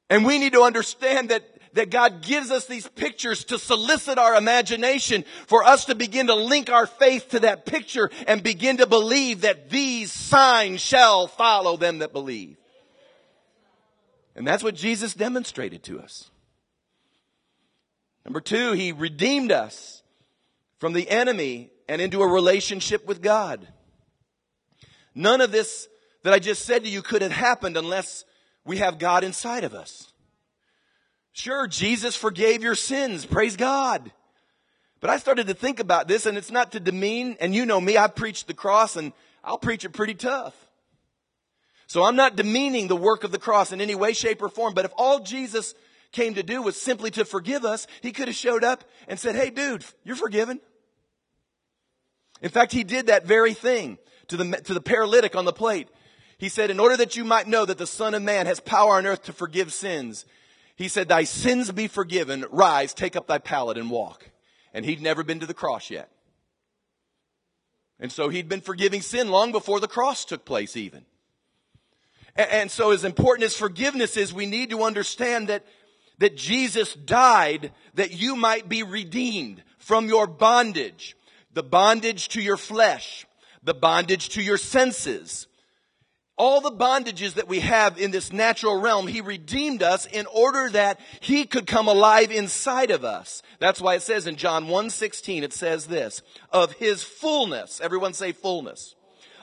[0.09, 1.43] And we need to understand that
[1.75, 6.35] that God gives us these pictures to solicit our imagination for us to begin to
[6.35, 11.77] link our faith to that picture and begin to believe that these signs shall follow
[11.77, 12.57] them that believe.
[14.35, 16.29] And that's what Jesus demonstrated to us.
[18.23, 20.01] Number two, He redeemed us
[20.79, 23.67] from the enemy and into a relationship with God.
[25.13, 25.88] None of this
[26.23, 28.25] that I just said to you could have happened unless
[28.65, 30.11] we have God inside of us.
[31.35, 33.25] Sure, Jesus forgave your sins.
[33.25, 34.09] Praise God.
[35.01, 37.81] But I started to think about this and it's not to demean, and you know
[37.81, 39.11] me, I preach the cross and
[39.43, 40.55] I'll preach it pretty tough.
[41.87, 44.73] So I'm not demeaning the work of the cross in any way, shape, or form,
[44.73, 45.75] but if all Jesus
[46.13, 49.35] came to do was simply to forgive us, he could have showed up and said,
[49.35, 50.61] hey dude, you're forgiven.
[52.41, 53.97] In fact, he did that very thing
[54.29, 55.89] to the, to the paralytic on the plate.
[56.37, 58.93] He said, in order that you might know that the Son of Man has power
[58.93, 60.25] on earth to forgive sins,
[60.75, 62.45] he said, Thy sins be forgiven.
[62.51, 64.29] Rise, take up thy pallet and walk.
[64.73, 66.09] And he'd never been to the cross yet.
[67.99, 71.05] And so he'd been forgiving sin long before the cross took place, even.
[72.35, 75.65] And, so, as important as forgiveness is, we need to understand that,
[76.17, 81.15] that Jesus died that you might be redeemed from your bondage,
[81.53, 83.25] the bondage to your flesh,
[83.63, 85.47] the bondage to your senses,
[86.37, 90.69] all the bondages that we have in this natural realm, He redeemed us in order
[90.71, 93.41] that He could come alive inside of us.
[93.59, 96.21] That's why it says in John 1.16, it says this,
[96.51, 98.95] of His fullness, everyone say fullness,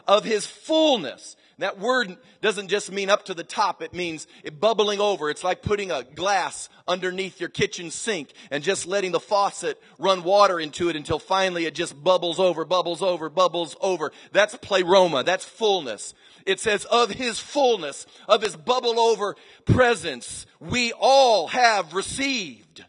[0.07, 1.37] of His fullness.
[1.59, 3.83] That word doesn't just mean up to the top.
[3.83, 5.31] It means it bubbling over.
[5.31, 10.25] It's like putting a glass underneath your kitchen sink and just letting the faucet run
[10.25, 14.11] water into it until finally it just bubbles over, bubbles over, bubbles over.
[14.33, 15.23] That's pleroma.
[15.23, 16.15] That's fullness.
[16.47, 22.85] It says of his fullness, of his bubble over presence, we all have received.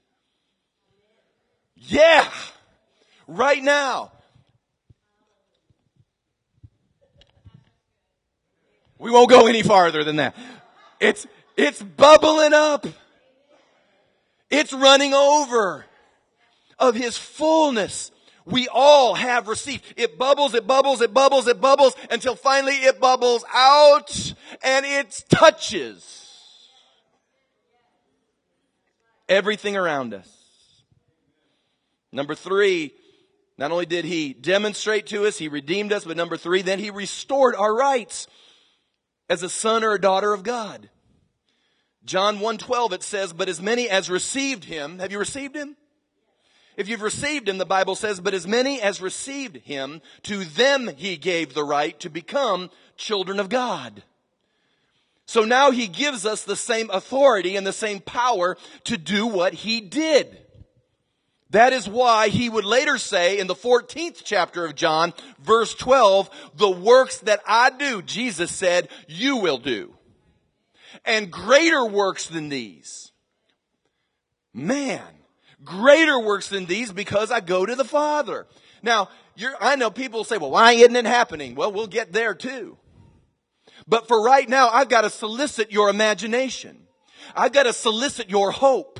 [1.76, 2.30] Yeah!
[3.28, 4.12] Right now.
[8.98, 10.36] We won't go any farther than that.
[11.00, 12.88] It's, it's bubbling up.
[14.50, 15.86] It's running over
[16.80, 18.12] of his fullness.
[18.46, 19.84] We all have received.
[19.96, 25.24] It bubbles, it bubbles, it bubbles, it bubbles until finally it bubbles out and it
[25.30, 26.24] touches
[29.30, 30.30] everything around us.
[32.12, 32.94] Number three,
[33.58, 36.90] not only did he demonstrate to us, he redeemed us, but number three, then he
[36.90, 38.28] restored our rights
[39.30, 40.90] as a son or a daughter of God.
[42.06, 45.78] John 1:12 it says, "But as many as received him, have you received him?
[46.76, 50.90] If you've received him, the Bible says, but as many as received him, to them
[50.96, 54.04] he gave the right to become children of God.
[55.26, 59.54] So now he gives us the same authority and the same power to do what
[59.54, 60.38] he did.
[61.52, 66.30] That is why he would later say in the 14th chapter of John, verse 12,
[66.56, 69.94] the works that I do, Jesus said, you will do.
[71.06, 73.12] And greater works than these.
[74.52, 75.02] Man,
[75.64, 78.48] greater works than these because I go to the Father.
[78.82, 79.10] Now,
[79.60, 81.56] I know people say, well, why isn't it happening?
[81.56, 82.78] Well, we'll get there too.
[83.88, 86.78] But for right now, I've got to solicit your imagination.
[87.36, 89.00] I've got to solicit your hope.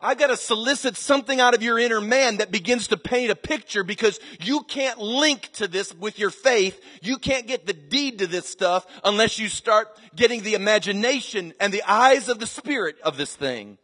[0.00, 3.36] I've got to solicit something out of your inner man that begins to paint a
[3.36, 6.80] picture because you can't link to this with your faith.
[7.02, 11.72] You can't get the deed to this stuff unless you start getting the imagination and
[11.72, 13.78] the eyes of the spirit of this thing.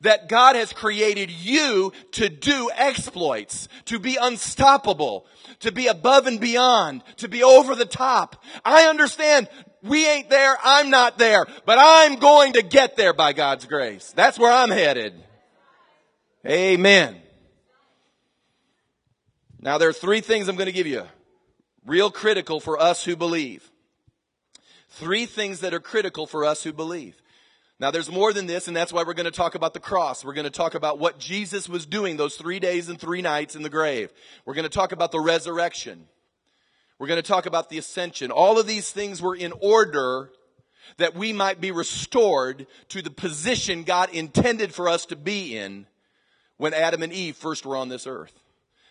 [0.00, 5.26] That God has created you to do exploits, to be unstoppable,
[5.60, 8.42] to be above and beyond, to be over the top.
[8.64, 9.48] I understand
[9.82, 14.12] we ain't there, I'm not there, but I'm going to get there by God's grace.
[14.16, 15.14] That's where I'm headed.
[16.46, 17.16] Amen.
[19.60, 21.04] Now there are three things I'm going to give you.
[21.86, 23.70] Real critical for us who believe.
[24.88, 27.20] Three things that are critical for us who believe.
[27.80, 30.24] Now there's more than this, and that's why we're going to talk about the cross.
[30.24, 33.56] We're going to talk about what Jesus was doing those three days and three nights
[33.56, 34.10] in the grave.
[34.44, 36.06] We're going to talk about the resurrection.
[36.98, 38.30] We're going to talk about the ascension.
[38.30, 40.30] All of these things were in order
[40.98, 45.86] that we might be restored to the position God intended for us to be in
[46.56, 48.32] when Adam and Eve first were on this earth.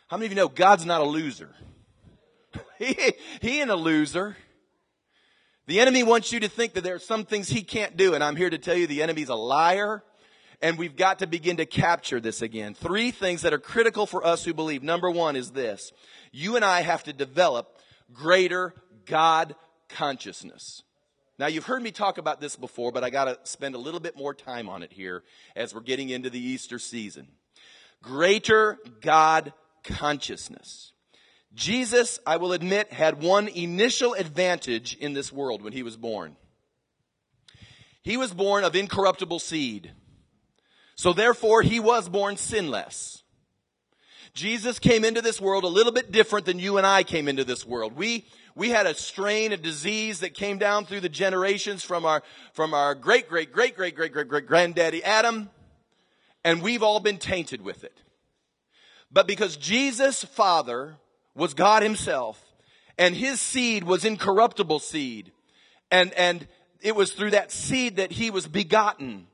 [0.08, 1.56] How many of you know God's not a loser?
[2.78, 4.36] he, he ain't a loser.
[5.66, 8.24] The enemy wants you to think that there are some things he can't do, and
[8.24, 10.04] I'm here to tell you the enemy's a liar,
[10.62, 12.74] and we've got to begin to capture this again.
[12.74, 14.84] Three things that are critical for us who believe.
[14.84, 15.94] Number one is this.
[16.32, 17.80] You and I have to develop
[18.12, 18.74] greater
[19.06, 19.56] God
[19.88, 20.84] consciousness.
[21.40, 24.00] Now, you've heard me talk about this before, but I got to spend a little
[24.00, 25.24] bit more time on it here
[25.56, 27.28] as we're getting into the Easter season
[28.02, 30.93] greater God consciousness.
[31.54, 36.36] Jesus, I will admit, had one initial advantage in this world when he was born.
[38.02, 39.92] He was born of incorruptible seed.
[40.96, 43.24] So therefore, he was born sinless.
[44.34, 47.44] Jesus came into this world a little bit different than you and I came into
[47.44, 47.96] this world.
[47.96, 52.24] We, we had a strain, a disease that came down through the generations from our,
[52.54, 55.50] from our great, great, great, great, great, great, great granddaddy Adam
[56.44, 58.02] and we've all been tainted with it.
[59.12, 60.98] But because Jesus' father
[61.36, 62.42] was God himself,
[62.98, 65.32] and his seed was incorruptible seed,
[65.90, 66.48] and, and
[66.82, 69.28] it was through that seed that he was begotten.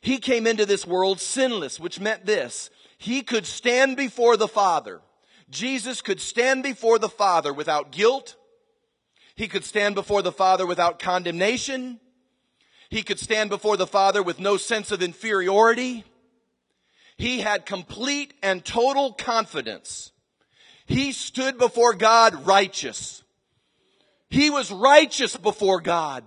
[0.00, 2.70] He came into this world sinless, which meant this.
[2.98, 5.00] He could stand before the Father.
[5.50, 8.36] Jesus could stand before the Father without guilt.
[9.36, 12.00] He could stand before the Father without condemnation.
[12.88, 16.04] He could stand before the Father with no sense of inferiority.
[17.16, 20.12] He had complete and total confidence.
[20.86, 23.22] He stood before God righteous.
[24.28, 26.24] He was righteous before God.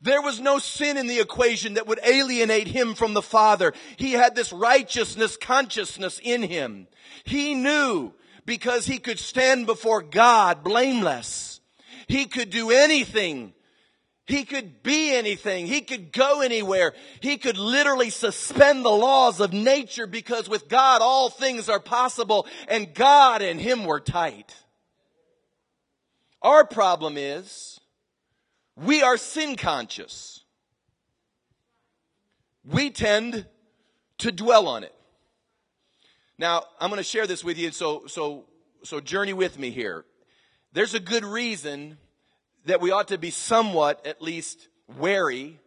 [0.00, 3.72] There was no sin in the equation that would alienate him from the Father.
[3.96, 6.86] He had this righteousness consciousness in him.
[7.24, 8.12] He knew
[8.46, 11.60] because he could stand before God blameless.
[12.06, 13.52] He could do anything
[14.28, 15.66] he could be anything.
[15.66, 16.92] He could go anywhere.
[17.20, 22.46] He could literally suspend the laws of nature because with God all things are possible
[22.68, 24.54] and God and Him were tight.
[26.42, 27.80] Our problem is
[28.76, 30.44] we are sin conscious.
[32.64, 33.46] We tend
[34.18, 34.94] to dwell on it.
[36.36, 38.44] Now, I'm going to share this with you, so, so,
[38.84, 40.04] so journey with me here.
[40.74, 41.96] There's a good reason
[42.68, 45.58] that we ought to be somewhat, at least, wary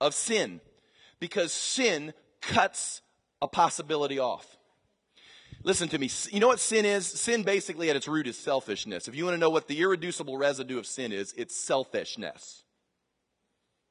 [0.00, 0.60] of sin.
[1.20, 3.00] Because sin cuts
[3.40, 4.58] a possibility off.
[5.62, 6.10] Listen to me.
[6.30, 7.06] You know what sin is?
[7.06, 9.08] Sin basically at its root is selfishness.
[9.08, 12.64] If you want to know what the irreducible residue of sin is, it's selfishness.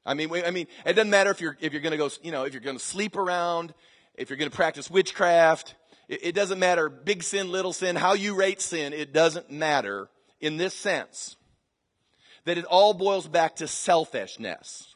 [0.04, 2.32] I mean, I mean, it doesn't matter if you're, if you're going to go, you
[2.32, 3.72] know, if you're going to sleep around,
[4.14, 5.74] if you're going to practice witchcraft,
[6.08, 10.10] it, it doesn't matter big sin, little sin, how you rate sin, it doesn't matter
[10.40, 11.36] in this sense
[12.44, 14.94] that it all boils back to selfishness.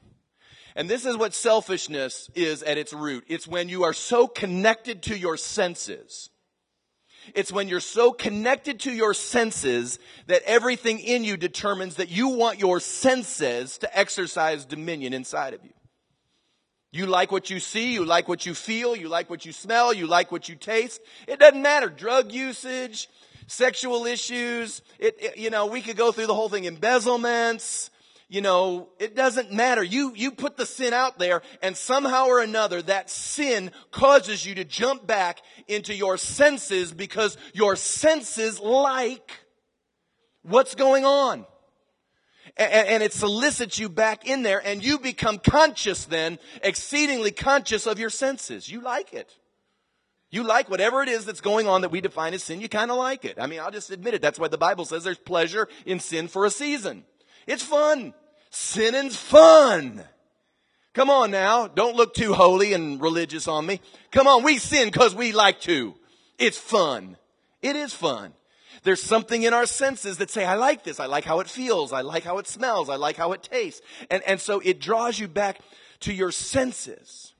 [0.76, 3.24] And this is what selfishness is at its root.
[3.28, 6.30] It's when you are so connected to your senses.
[7.34, 12.28] It's when you're so connected to your senses that everything in you determines that you
[12.28, 15.70] want your senses to exercise dominion inside of you.
[16.92, 19.92] You like what you see, you like what you feel, you like what you smell,
[19.92, 21.00] you like what you taste.
[21.26, 21.88] It doesn't matter.
[21.88, 23.08] Drug usage,
[23.46, 26.64] sexual issues, it, it you know, we could go through the whole thing.
[26.64, 27.90] Embezzlements,
[28.28, 29.82] you know, it doesn't matter.
[29.82, 34.54] You, you put the sin out there and somehow or another that sin causes you
[34.56, 39.30] to jump back into your senses because your senses like
[40.42, 41.46] what's going on.
[42.56, 47.86] And, and it solicits you back in there and you become conscious then, exceedingly conscious
[47.86, 48.70] of your senses.
[48.70, 49.36] You like it.
[50.34, 52.90] You like whatever it is that's going on that we define as sin, you kind
[52.90, 53.36] of like it.
[53.38, 54.20] I mean, I'll just admit it.
[54.20, 57.04] That's why the Bible says there's pleasure in sin for a season.
[57.46, 58.14] It's fun.
[58.50, 60.02] Sinning's fun.
[60.92, 61.68] Come on now.
[61.68, 63.80] Don't look too holy and religious on me.
[64.10, 64.42] Come on.
[64.42, 65.94] We sin because we like to.
[66.36, 67.16] It's fun.
[67.62, 68.32] It is fun.
[68.82, 70.98] There's something in our senses that say, I like this.
[70.98, 71.92] I like how it feels.
[71.92, 72.90] I like how it smells.
[72.90, 73.82] I like how it tastes.
[74.10, 75.60] And, and so it draws you back
[76.00, 77.33] to your senses.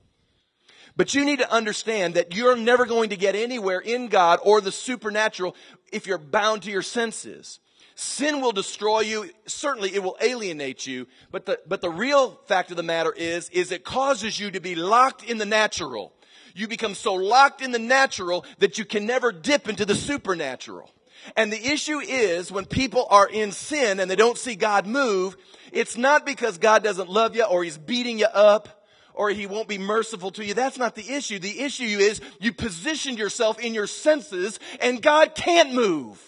[0.97, 4.61] But you need to understand that you're never going to get anywhere in God or
[4.61, 5.55] the supernatural
[5.91, 7.59] if you're bound to your senses.
[7.95, 9.29] Sin will destroy you.
[9.45, 11.07] Certainly it will alienate you.
[11.31, 14.59] But the, but the real fact of the matter is, is it causes you to
[14.59, 16.13] be locked in the natural.
[16.53, 20.89] You become so locked in the natural that you can never dip into the supernatural.
[21.35, 25.35] And the issue is when people are in sin and they don't see God move,
[25.71, 28.84] it's not because God doesn't love you or he's beating you up
[29.15, 30.53] or he won't be merciful to you.
[30.53, 31.39] That's not the issue.
[31.39, 36.21] The issue is you positioned yourself in your senses and God can't move.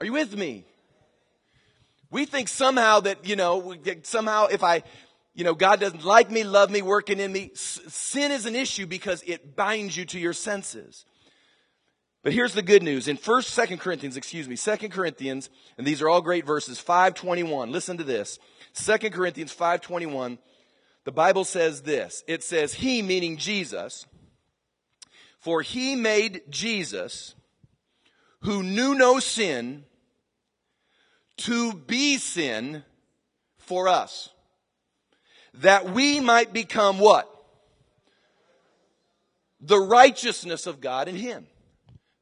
[0.00, 0.64] Are you with me?
[2.10, 4.82] We think somehow that, you know, somehow if I,
[5.34, 7.52] you know, God doesn't like me, love me, working in me.
[7.54, 11.06] Sin is an issue because it binds you to your senses.
[12.22, 13.08] But here's the good news.
[13.08, 17.72] In 1st, 2nd Corinthians, excuse me, 2nd Corinthians, and these are all great verses, 521.
[17.72, 18.38] Listen to this.
[18.74, 20.38] 2nd Corinthians 521,
[21.04, 22.22] the Bible says this.
[22.26, 24.06] It says, He, meaning Jesus,
[25.40, 27.34] for He made Jesus,
[28.42, 29.84] who knew no sin,
[31.38, 32.84] to be sin
[33.58, 34.30] for us.
[35.54, 37.28] That we might become what?
[39.60, 41.46] The righteousness of God in Him.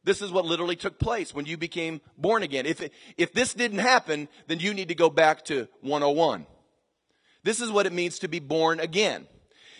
[0.02, 2.64] This is what literally took place when you became born again.
[2.64, 6.46] If, it, if this didn't happen, then you need to go back to 101.
[7.42, 9.26] This is what it means to be born again.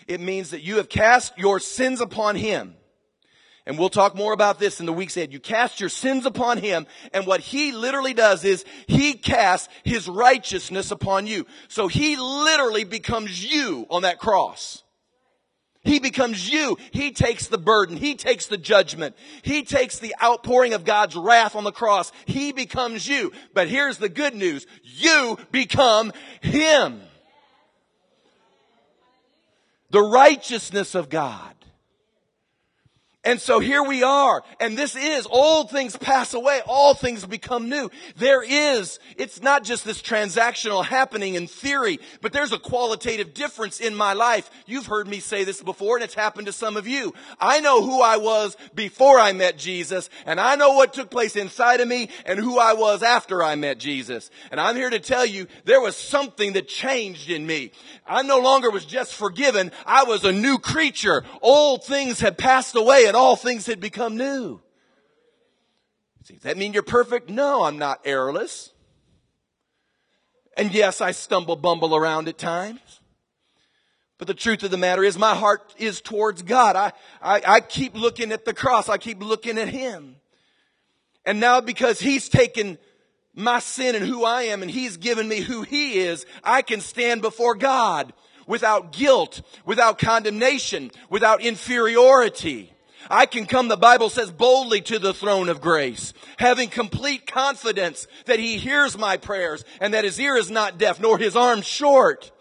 [0.07, 2.75] It means that you have cast your sins upon Him
[3.65, 5.31] and we'll talk more about this in the weeks ahead.
[5.31, 10.07] You cast your sins upon him, and what he literally does is he casts his
[10.07, 11.45] righteousness upon you.
[11.67, 14.83] So he literally becomes you on that cross.
[15.83, 16.77] He becomes you.
[16.91, 17.97] He takes the burden.
[17.97, 19.15] He takes the judgment.
[19.41, 22.11] He takes the outpouring of God's wrath on the cross.
[22.25, 23.31] He becomes you.
[23.53, 24.67] But here's the good news.
[24.83, 27.01] You become Him.
[29.91, 31.53] The righteousness of God.
[33.23, 34.41] And so here we are.
[34.59, 37.91] And this is, old things pass away, all things become new.
[38.15, 43.79] There is, it's not just this transactional happening in theory, but there's a qualitative difference
[43.79, 44.49] in my life.
[44.65, 47.13] You've heard me say this before and it's happened to some of you.
[47.39, 51.35] I know who I was before I met Jesus and I know what took place
[51.35, 54.31] inside of me and who I was after I met Jesus.
[54.49, 57.71] And I'm here to tell you there was something that changed in me.
[58.07, 59.71] I no longer was just forgiven.
[59.85, 61.23] I was a new creature.
[61.43, 64.61] Old things had passed away and all things had become new.
[66.23, 67.29] See, does that mean you're perfect?
[67.29, 68.69] No, I'm not errorless.
[70.55, 73.01] And yes, I stumble, bumble around at times.
[74.17, 76.77] But the truth of the matter is my heart is towards God.
[76.77, 78.87] I, I, I keep looking at the cross.
[78.87, 80.15] I keep looking at Him.
[81.25, 82.77] And now because He's taken
[83.35, 86.79] my sin and who I am and He's given me who He is, I can
[86.79, 88.13] stand before God
[88.47, 92.71] without guilt, without condemnation, without inferiority.
[93.09, 98.07] I can come, the Bible says, boldly to the throne of grace, having complete confidence
[98.25, 101.61] that He hears my prayers and that His ear is not deaf nor His arm
[101.61, 102.31] short.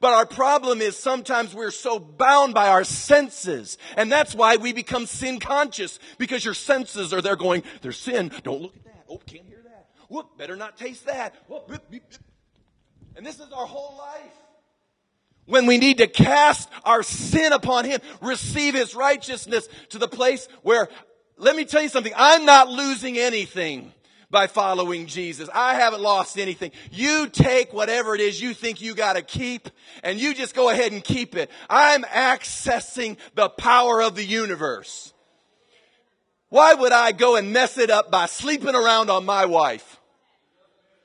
[0.00, 3.78] But our problem is sometimes we're so bound by our senses.
[3.96, 8.30] And that's why we become sin conscious because your senses are there going, there's sin.
[8.42, 9.04] Don't look at that.
[9.08, 9.86] Oh, can't hear that.
[10.08, 11.34] Whoop, better not taste that.
[11.48, 12.02] Whoop, whoop, whoop.
[13.16, 14.32] And this is our whole life.
[15.46, 20.48] When we need to cast our sin upon Him, receive His righteousness to the place
[20.62, 20.88] where,
[21.36, 23.92] let me tell you something, I'm not losing anything
[24.30, 25.48] by following Jesus.
[25.54, 26.72] I haven't lost anything.
[26.90, 29.68] You take whatever it is you think you gotta keep
[30.02, 31.50] and you just go ahead and keep it.
[31.70, 35.12] I'm accessing the power of the universe.
[36.48, 39.95] Why would I go and mess it up by sleeping around on my wife?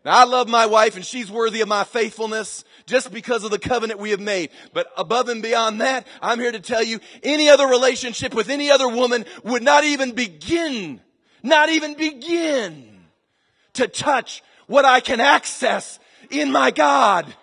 [0.04, 3.60] Now I love my wife and she's worthy of my faithfulness just because of the
[3.60, 4.50] covenant we have made.
[4.74, 8.72] But above and beyond that, I'm here to tell you any other relationship with any
[8.72, 11.02] other woman would not even begin,
[11.44, 13.06] not even begin
[13.74, 16.00] to touch what I can access
[16.30, 17.34] in my God.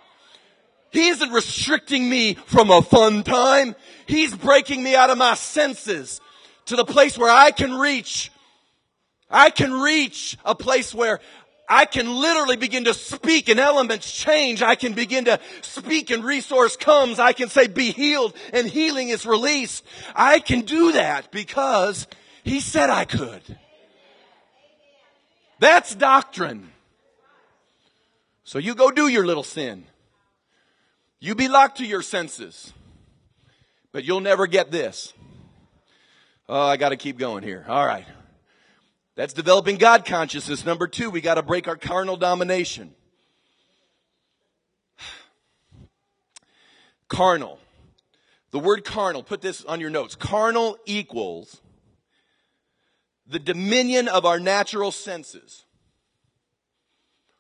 [0.91, 3.77] He isn't restricting me from a fun time.
[4.07, 6.21] He's breaking me out of my senses
[6.67, 8.33] to the place where I can reach.
[9.31, 11.21] I can reach a place where
[11.69, 14.63] I can literally begin to speak and elements change.
[14.63, 17.19] I can begin to speak and resource comes.
[17.19, 19.85] I can say be healed and healing is released.
[20.15, 22.07] I can do that because
[22.43, 23.43] he said I could.
[25.59, 26.71] That's doctrine.
[28.45, 29.85] So you go do your little sin.
[31.21, 32.73] You be locked to your senses.
[33.93, 35.13] But you'll never get this.
[36.49, 37.67] Oh, I gotta keep going here.
[37.69, 38.07] All right.
[39.19, 40.65] That's developing God consciousness.
[40.65, 42.95] Number two, we gotta break our carnal domination.
[47.09, 47.59] Carnal.
[48.53, 50.15] The word carnal, put this on your notes.
[50.15, 51.61] Carnal equals
[53.27, 55.65] the dominion of our natural senses.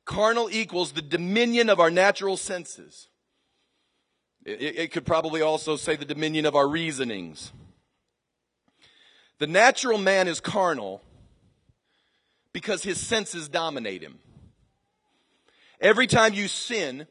[0.04, 3.06] Carnal equals the dominion of our natural senses.
[4.44, 7.52] It, it, could probably also say the dominion of our reasonings.
[9.38, 11.02] The natural man is carnal
[12.52, 14.18] because his senses dominate him.
[15.80, 17.06] Every time you sin,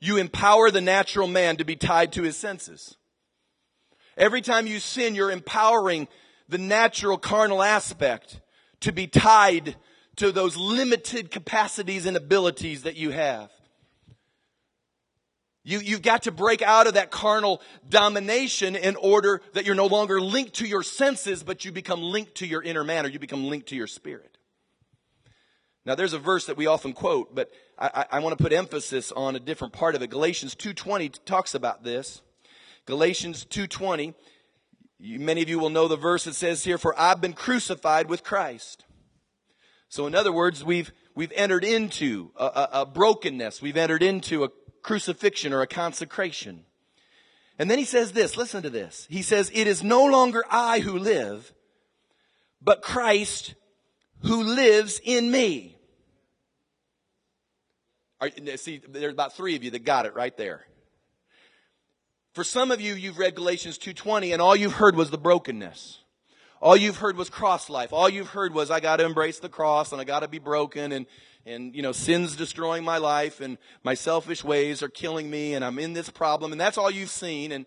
[0.00, 2.96] you empower the natural man to be tied to his senses.
[4.16, 6.08] Every time you sin, you're empowering
[6.48, 8.40] the natural carnal aspect
[8.80, 9.76] to be tied
[10.16, 13.50] to those limited capacities and abilities that you have.
[15.64, 19.86] You, you've got to break out of that carnal domination in order that you're no
[19.86, 23.20] longer linked to your senses, but you become linked to your inner man or you
[23.20, 24.31] become linked to your spirit.
[25.84, 28.52] Now there's a verse that we often quote, but I, I, I want to put
[28.52, 30.10] emphasis on a different part of it.
[30.10, 32.22] Galatians 2.20 talks about this.
[32.86, 34.14] Galatians 2.20
[35.02, 38.08] you, many of you will know the verse that says here, for I've been crucified
[38.08, 38.84] with Christ.
[39.88, 43.60] So in other words, we've, we've entered into a, a, a brokenness.
[43.60, 44.50] We've entered into a
[44.82, 46.64] crucifixion or a consecration.
[47.58, 49.08] And then he says this, listen to this.
[49.10, 51.52] He says, it is no longer I who live,
[52.62, 53.54] but Christ
[54.22, 55.76] who lives in me.
[58.20, 60.64] Are, see, there's about three of you that got it right there.
[62.34, 65.98] For some of you, you've read Galatians 2.20 and all you've heard was the brokenness.
[66.60, 67.92] All you've heard was cross life.
[67.92, 71.06] All you've heard was I gotta embrace the cross and I gotta be broken and,
[71.44, 75.64] and, you know, sin's destroying my life and my selfish ways are killing me and
[75.64, 77.66] I'm in this problem and that's all you've seen and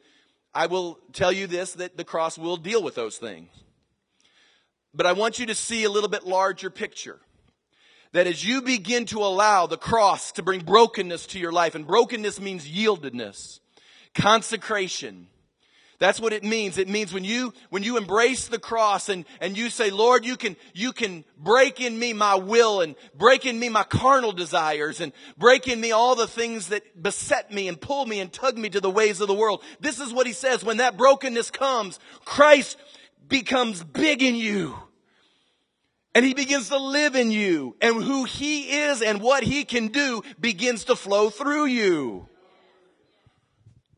[0.53, 3.49] I will tell you this, that the cross will deal with those things.
[4.95, 7.19] But I want you to see a little bit larger picture.
[8.13, 11.85] That as you begin to allow the cross to bring brokenness to your life, and
[11.85, 13.59] brokenness means yieldedness,
[14.15, 15.27] Consecration.
[15.97, 16.77] That's what it means.
[16.77, 20.35] It means when you, when you embrace the cross and, and you say, Lord, you
[20.35, 24.99] can, you can break in me my will and break in me my carnal desires
[24.99, 28.57] and break in me all the things that beset me and pull me and tug
[28.57, 29.63] me to the ways of the world.
[29.79, 30.65] This is what he says.
[30.65, 32.77] When that brokenness comes, Christ
[33.27, 34.75] becomes big in you.
[36.15, 37.75] And he begins to live in you.
[37.81, 42.29] And who he is and what he can do begins to flow through you.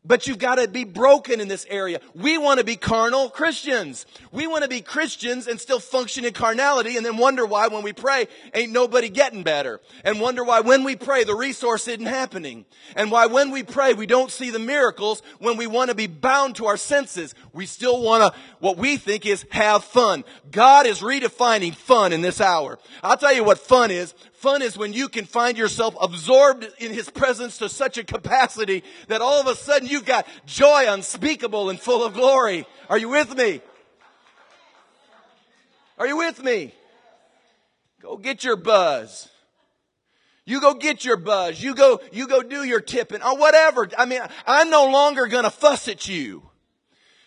[0.08, 2.00] But you've got to be broken in this area.
[2.14, 4.06] We want to be carnal Christians.
[4.32, 7.82] We want to be Christians and still function in carnality and then wonder why when
[7.82, 9.80] we pray ain't nobody getting better.
[10.04, 12.64] And wonder why when we pray the resource isn't happening.
[12.96, 16.06] And why when we pray we don't see the miracles when we want to be
[16.06, 17.34] bound to our senses.
[17.52, 20.24] We still want to, what we think is have fun.
[20.50, 22.78] God is redefining fun in this hour.
[23.02, 24.14] I'll tell you what fun is.
[24.38, 28.84] Fun is when you can find yourself absorbed in His presence to such a capacity
[29.08, 32.64] that all of a sudden you've got joy unspeakable and full of glory.
[32.88, 33.60] Are you with me?
[35.98, 36.72] Are you with me?
[38.00, 39.28] Go get your buzz.
[40.44, 41.60] You go get your buzz.
[41.60, 43.88] You go, you go do your tipping or whatever.
[43.98, 46.48] I mean, I'm no longer gonna fuss at you.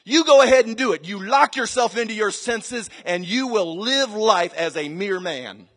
[0.05, 1.05] You go ahead and do it.
[1.05, 5.67] You lock yourself into your senses and you will live life as a mere man.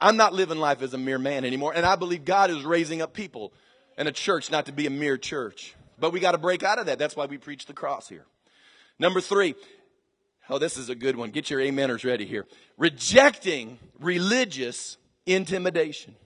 [0.00, 1.72] I'm not living life as a mere man anymore.
[1.74, 3.52] And I believe God is raising up people
[3.98, 5.74] and a church not to be a mere church.
[5.98, 6.98] But we got to break out of that.
[6.98, 8.24] That's why we preach the cross here.
[8.98, 9.54] Number three.
[10.48, 11.30] Oh, this is a good one.
[11.30, 12.44] Get your ameners ready here.
[12.76, 16.16] Rejecting religious intimidation.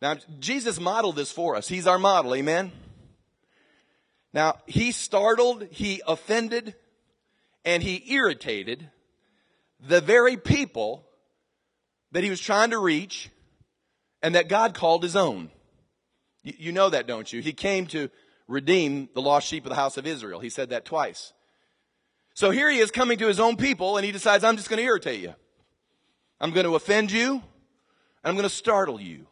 [0.00, 1.68] Now, Jesus modeled this for us.
[1.68, 2.34] He's our model.
[2.34, 2.72] Amen.
[4.32, 6.74] Now, he startled, he offended,
[7.64, 8.90] and he irritated
[9.86, 11.04] the very people
[12.12, 13.30] that he was trying to reach
[14.22, 15.50] and that God called his own.
[16.42, 17.40] You know that, don't you?
[17.40, 18.10] He came to
[18.48, 20.40] redeem the lost sheep of the house of Israel.
[20.40, 21.32] He said that twice.
[22.34, 24.78] So here he is coming to his own people and he decides, I'm just going
[24.78, 25.34] to irritate you.
[26.40, 27.42] I'm going to offend you and
[28.24, 29.26] I'm going to startle you.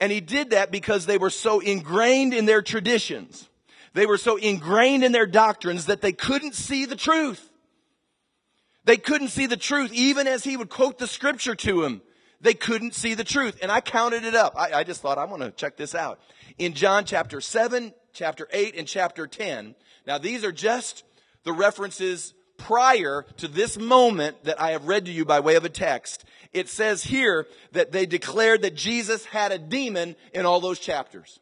[0.00, 3.48] And he did that because they were so ingrained in their traditions.
[3.94, 7.51] They were so ingrained in their doctrines that they couldn't see the truth.
[8.84, 12.02] They couldn't see the truth, even as he would quote the scripture to him.
[12.40, 13.58] They couldn't see the truth.
[13.62, 14.54] And I counted it up.
[14.56, 16.18] I, I just thought, I'm going to check this out.
[16.58, 19.76] In John chapter 7, chapter 8, and chapter 10.
[20.06, 21.04] Now, these are just
[21.44, 25.64] the references prior to this moment that I have read to you by way of
[25.64, 26.24] a text.
[26.52, 31.40] It says here that they declared that Jesus had a demon in all those chapters.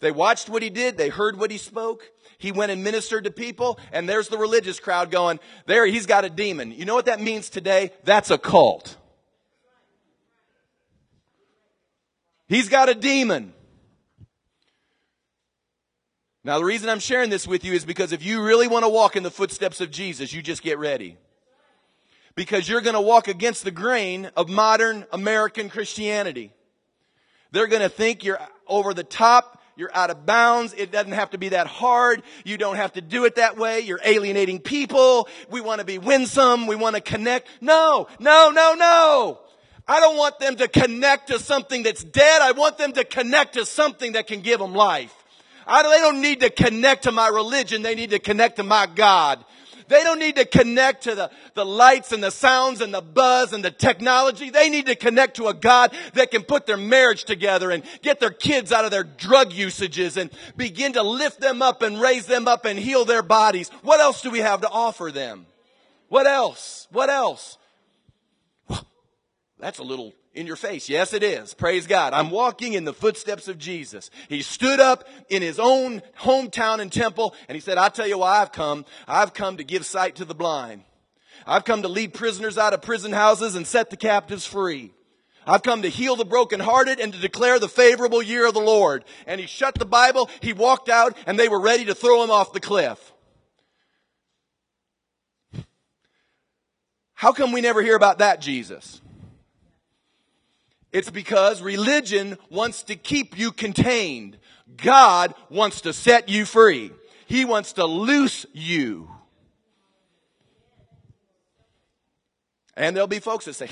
[0.00, 0.96] They watched what he did.
[0.96, 2.10] They heard what he spoke.
[2.38, 6.24] He went and ministered to people, and there's the religious crowd going, there, he's got
[6.24, 6.70] a demon.
[6.72, 7.92] You know what that means today?
[8.04, 8.96] That's a cult.
[12.48, 13.54] He's got a demon.
[16.44, 18.88] Now, the reason I'm sharing this with you is because if you really want to
[18.88, 21.16] walk in the footsteps of Jesus, you just get ready.
[22.36, 26.52] Because you're going to walk against the grain of modern American Christianity.
[27.50, 28.38] They're going to think you're
[28.68, 29.55] over the top.
[29.76, 30.72] You're out of bounds.
[30.72, 32.22] It doesn't have to be that hard.
[32.44, 33.80] You don't have to do it that way.
[33.80, 35.28] You're alienating people.
[35.50, 36.66] We want to be winsome.
[36.66, 37.48] We want to connect.
[37.60, 39.38] No, no, no, no.
[39.86, 42.40] I don't want them to connect to something that's dead.
[42.42, 45.14] I want them to connect to something that can give them life.
[45.66, 47.82] I, they don't need to connect to my religion.
[47.82, 49.44] They need to connect to my God.
[49.88, 53.52] They don't need to connect to the, the lights and the sounds and the buzz
[53.52, 54.50] and the technology.
[54.50, 58.20] They need to connect to a God that can put their marriage together and get
[58.20, 62.26] their kids out of their drug usages and begin to lift them up and raise
[62.26, 63.68] them up and heal their bodies.
[63.82, 65.46] What else do we have to offer them?
[66.08, 66.86] What else?
[66.90, 67.58] What else?
[69.58, 70.88] That's a little in your face.
[70.88, 71.54] Yes, it is.
[71.54, 72.12] Praise God.
[72.12, 74.10] I'm walking in the footsteps of Jesus.
[74.28, 78.18] He stood up in his own hometown and temple and he said, I tell you
[78.18, 78.84] why I've come.
[79.08, 80.82] I've come to give sight to the blind.
[81.46, 84.92] I've come to lead prisoners out of prison houses and set the captives free.
[85.46, 89.04] I've come to heal the brokenhearted and to declare the favorable year of the Lord.
[89.26, 92.32] And he shut the Bible, he walked out, and they were ready to throw him
[92.32, 93.12] off the cliff.
[97.14, 99.00] How come we never hear about that Jesus?
[100.96, 104.38] It's because religion wants to keep you contained.
[104.78, 106.90] God wants to set you free.
[107.26, 109.10] He wants to loose you.
[112.78, 113.68] And there'll be folks that say,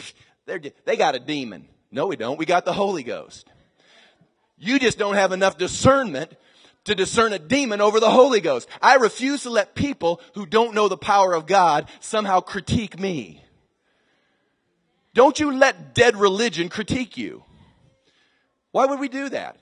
[0.84, 1.66] they got a demon.
[1.90, 2.38] No, we don't.
[2.38, 3.48] We got the Holy Ghost.
[4.58, 6.30] You just don't have enough discernment
[6.84, 8.68] to discern a demon over the Holy Ghost.
[8.82, 13.43] I refuse to let people who don't know the power of God somehow critique me.
[15.14, 17.44] Don't you let dead religion critique you.
[18.72, 19.56] Why would we do that?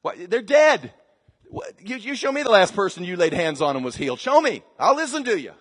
[0.00, 0.92] Why, they're dead.
[1.80, 4.18] You, you show me the last person you laid hands on and was healed.
[4.18, 4.62] Show me.
[4.78, 5.52] I'll listen to you.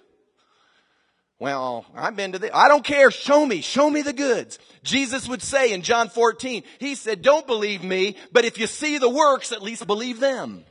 [1.37, 3.11] Well, I've been to the, I don't care.
[3.11, 3.59] Show me.
[3.59, 4.57] Show me the goods.
[4.83, 8.97] Jesus would say in John 14, He said, don't believe me, but if you see
[8.97, 10.63] the works, at least believe them.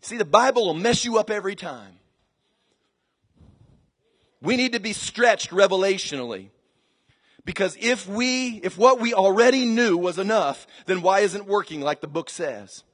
[0.00, 2.00] See, the Bible will mess you up every time.
[4.40, 6.48] We need to be stretched revelationally.
[7.44, 11.80] Because if we, if what we already knew was enough, then why isn't it working
[11.80, 12.84] like the book says?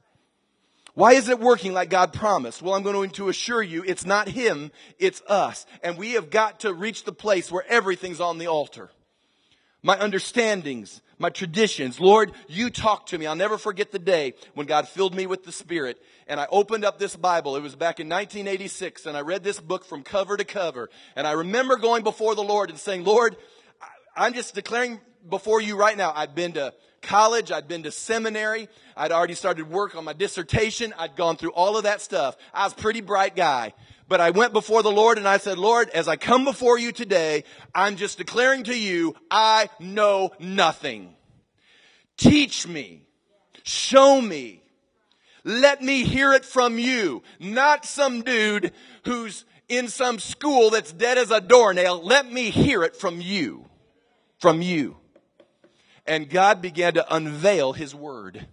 [0.95, 2.61] Why isn't it working like God promised?
[2.61, 5.65] Well, I'm going to assure you it's not Him, it's us.
[5.83, 8.89] And we have got to reach the place where everything's on the altar.
[9.81, 11.99] my understandings, my traditions.
[11.99, 13.27] Lord, you talk to me.
[13.27, 16.85] I'll never forget the day when God filled me with the Spirit and I opened
[16.85, 17.55] up this Bible.
[17.55, 20.89] It was back in 1986 and I read this book from cover to cover.
[21.15, 23.35] And I remember going before the Lord and saying, Lord,
[24.15, 24.99] I'm just declaring
[25.29, 26.13] before you right now.
[26.15, 27.51] I'd been to college.
[27.51, 28.69] I'd been to seminary.
[28.95, 30.93] I'd already started work on my dissertation.
[30.97, 32.35] I'd gone through all of that stuff.
[32.53, 33.73] I was a pretty bright guy.
[34.07, 36.91] But I went before the Lord and I said, Lord, as I come before you
[36.91, 37.43] today,
[37.75, 41.15] I'm just declaring to you, I know nothing.
[42.17, 43.03] Teach me.
[43.63, 44.63] Show me.
[45.43, 47.21] Let me hear it from you.
[47.39, 48.73] Not some dude
[49.05, 52.03] who's in some school that's dead as a doornail.
[52.03, 53.68] Let me hear it from you.
[54.39, 54.97] From you.
[56.05, 58.47] And God began to unveil His Word.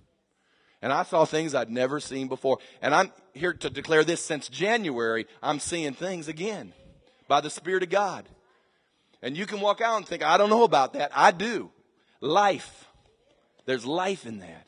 [0.82, 2.58] And I saw things I'd never seen before.
[2.82, 6.72] And I'm here to declare this since January, I'm seeing things again
[7.28, 8.28] by the Spirit of God.
[9.22, 11.10] And you can walk out and think, I don't know about that.
[11.14, 11.70] I do.
[12.20, 12.86] Life.
[13.64, 14.66] There's life in that.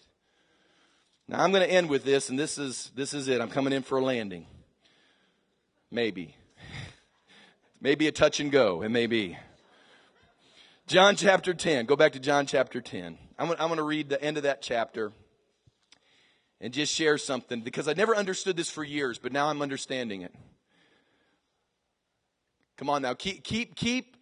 [1.28, 3.40] Now I'm going to end with this, and this is, this is it.
[3.40, 4.46] I'm coming in for a landing.
[5.90, 6.34] Maybe.
[7.80, 8.82] Maybe a touch and go.
[8.82, 9.36] It may be.
[10.88, 11.84] John chapter 10.
[11.84, 13.18] Go back to John chapter 10.
[13.38, 15.12] I'm, going to read the end of that chapter
[16.62, 20.22] and just share something because I never understood this for years, but now I'm understanding
[20.22, 20.34] it.
[22.78, 24.16] Come on now, keep keep keep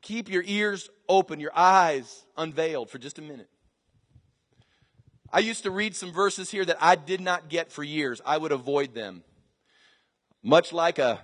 [0.00, 3.48] keep your ears open, your eyes unveiled for just a minute.
[5.32, 8.20] I used to read some verses here that I did not get for years.
[8.24, 9.24] I would avoid them.
[10.44, 11.20] Much like a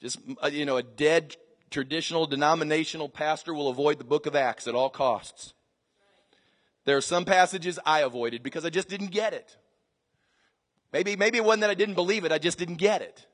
[0.00, 1.36] just uh, you know a dead
[1.70, 5.54] traditional denominational pastor will avoid the book of Acts at all costs.
[6.84, 9.56] There are some passages I avoided because I just didn't get it.
[10.92, 13.26] Maybe, maybe it wasn't that I didn't believe it, I just didn't get it.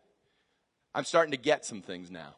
[0.94, 2.36] I'm starting to get some things now.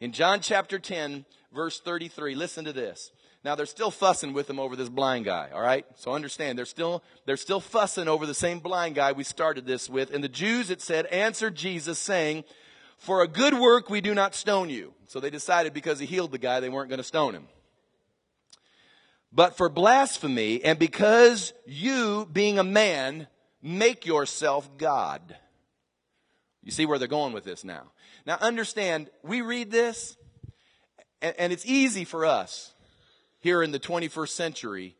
[0.00, 3.12] In John chapter 10, verse 33, listen to this.
[3.44, 5.86] Now they're still fussing with him over this blind guy, all right?
[5.96, 9.88] So understand, they're still, they're still fussing over the same blind guy we started this
[9.88, 10.12] with.
[10.12, 12.44] And the Jews, it said, answered Jesus saying,
[13.00, 14.94] for a good work we do not stone you.
[15.08, 17.48] So they decided because he healed the guy, they weren't going to stone him
[19.32, 23.28] but for blasphemy, and because you, being a man,
[23.62, 25.36] make yourself God.
[26.62, 27.92] You see where they're going with this now.
[28.26, 30.16] Now understand, we read this,
[31.22, 32.72] and, it's easy for us
[33.40, 34.96] here in the 21st century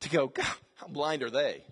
[0.00, 0.46] to go, God,
[0.76, 1.64] how blind are they?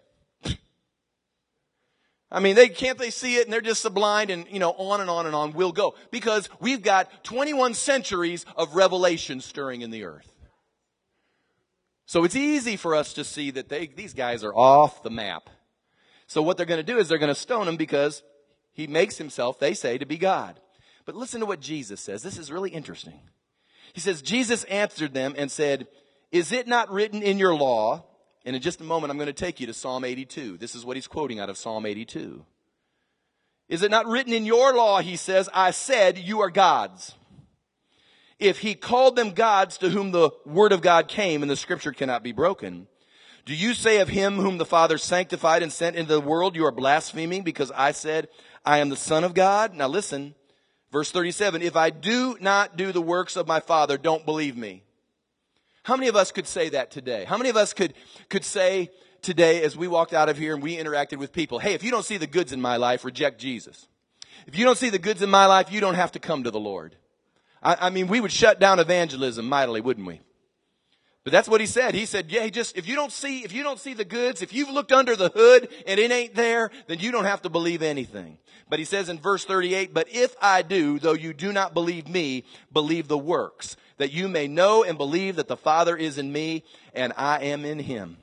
[2.31, 4.73] I mean, they can't they see it and they're just so blind and you know
[4.73, 9.81] on and on and on we'll go because we've got 21 centuries of revelation stirring
[9.81, 10.31] in the earth.
[12.09, 15.51] So it's easy for us to see that they, these guys are off the map.
[16.27, 18.23] So what they're going to do is they're going to stone him because
[18.73, 20.59] he makes himself, they say, to be God.
[21.05, 22.23] But listen to what Jesus says.
[22.23, 23.21] This is really interesting.
[23.93, 25.87] He says, Jesus answered them and said,
[26.31, 28.05] Is it not written in your law?
[28.49, 30.57] And in just a moment, I'm going to take you to Psalm 82.
[30.57, 32.45] This is what he's quoting out of Psalm 82.
[33.69, 37.15] Is it not written in your law, he says, I said, you are gods
[38.39, 41.93] if he called them gods to whom the word of God came and the scripture
[41.93, 42.87] cannot be broken,
[43.45, 46.65] do you say of him whom the Father sanctified and sent into the world, you
[46.65, 48.29] are blaspheming because I said,
[48.65, 49.75] I am the Son of God?
[49.75, 50.35] Now listen,
[50.93, 54.85] verse 37, if I do not do the works of my Father, don't believe me.
[55.89, 57.25] How many of us could say that today?
[57.25, 57.95] How many of us could,
[58.29, 58.91] could say
[59.23, 61.91] today as we walked out of here and we interacted with people, hey, if you
[61.91, 63.89] don't see the goods in my life, reject Jesus.
[64.47, 66.51] If you don't see the goods in my life, you don't have to come to
[66.51, 66.95] the Lord.
[67.63, 70.21] I, I mean, we would shut down evangelism mightily, wouldn't we?
[71.25, 71.95] But that's what he said.
[71.95, 74.53] He said, yeah, just, if you don't see, if you don't see the goods, if
[74.53, 77.81] you've looked under the hood and it ain't there, then you don't have to believe
[77.81, 78.37] anything.
[78.69, 82.07] But he says in verse 38, but if I do, though you do not believe
[82.07, 86.33] me, believe the works, that you may know and believe that the Father is in
[86.33, 88.17] me and I am in him.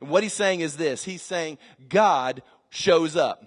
[0.00, 1.04] And what he's saying is this.
[1.04, 1.58] He's saying
[1.88, 3.46] God shows up.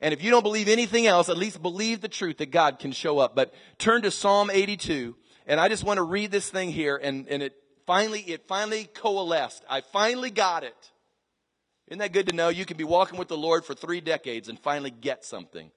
[0.00, 2.92] And if you don't believe anything else, at least believe the truth that God can
[2.92, 3.34] show up.
[3.34, 5.14] But turn to Psalm 82.
[5.46, 7.54] And I just want to read this thing here and, and it
[7.86, 9.64] finally, it finally coalesced.
[9.70, 10.92] I finally got it.
[11.88, 12.48] Isn't that good to know?
[12.48, 15.70] You can be walking with the Lord for three decades and finally get something.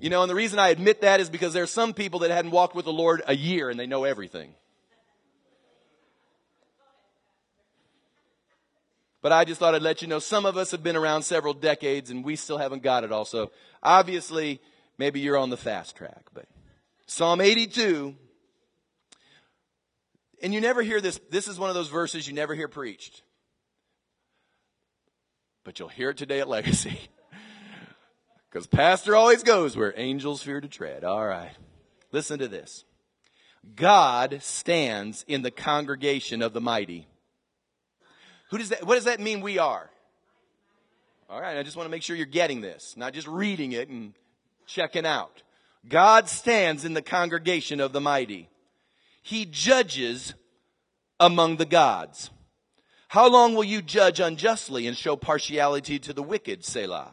[0.00, 2.30] You know, and the reason I admit that is because there are some people that
[2.30, 4.54] hadn't walked with the Lord a year and they know everything.
[9.22, 11.52] But I just thought I'd let you know some of us have been around several
[11.52, 13.24] decades and we still haven't got it all.
[13.24, 13.52] So
[13.82, 14.60] obviously,
[14.96, 16.24] maybe you're on the fast track.
[16.32, 16.46] But
[17.06, 18.14] Psalm 82,
[20.42, 21.20] and you never hear this.
[21.30, 23.22] This is one of those verses you never hear preached.
[25.64, 26.98] But you'll hear it today at Legacy.
[28.50, 31.04] Because Pastor always goes where angels fear to tread.
[31.04, 31.52] All right.
[32.10, 32.84] Listen to this.
[33.76, 37.06] God stands in the congregation of the mighty.
[38.50, 39.88] Who does that, what does that mean we are?
[41.28, 43.88] All right, I just want to make sure you're getting this, not just reading it
[43.88, 44.14] and
[44.66, 45.42] checking out.
[45.88, 48.48] God stands in the congregation of the mighty.
[49.22, 50.34] He judges
[51.20, 52.30] among the gods.
[53.06, 57.12] How long will you judge unjustly and show partiality to the wicked, Selah?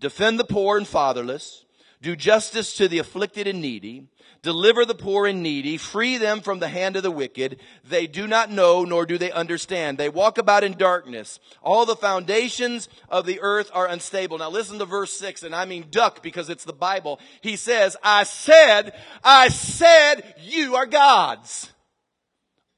[0.00, 1.64] Defend the poor and fatherless.
[2.02, 4.08] Do justice to the afflicted and needy.
[4.42, 5.76] Deliver the poor and needy.
[5.76, 7.60] Free them from the hand of the wicked.
[7.84, 9.98] They do not know, nor do they understand.
[9.98, 11.38] They walk about in darkness.
[11.62, 14.38] All the foundations of the earth are unstable.
[14.38, 17.20] Now listen to verse six, and I mean duck because it's the Bible.
[17.42, 21.70] He says, I said, I said you are gods.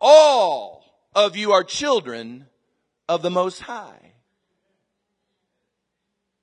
[0.01, 0.83] All
[1.15, 2.47] of you are children
[3.09, 4.12] of the Most High.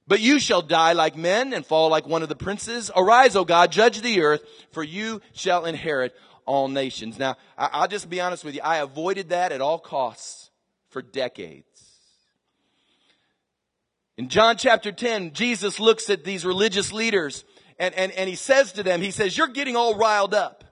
[0.09, 2.89] But you shall die like men and fall like one of the princes.
[2.95, 6.15] Arise, O God, judge the earth, for you shall inherit
[6.47, 7.19] all nations.
[7.19, 8.61] Now, I'll just be honest with you.
[8.63, 10.49] I avoided that at all costs
[10.89, 11.67] for decades.
[14.17, 17.45] In John chapter 10, Jesus looks at these religious leaders
[17.77, 20.63] and, and, and he says to them, he says, you're getting all riled up.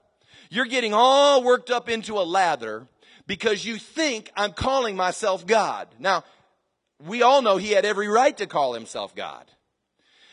[0.49, 2.87] You're getting all worked up into a lather
[3.27, 5.89] because you think I'm calling myself God.
[5.99, 6.23] Now,
[7.05, 9.45] we all know he had every right to call himself God.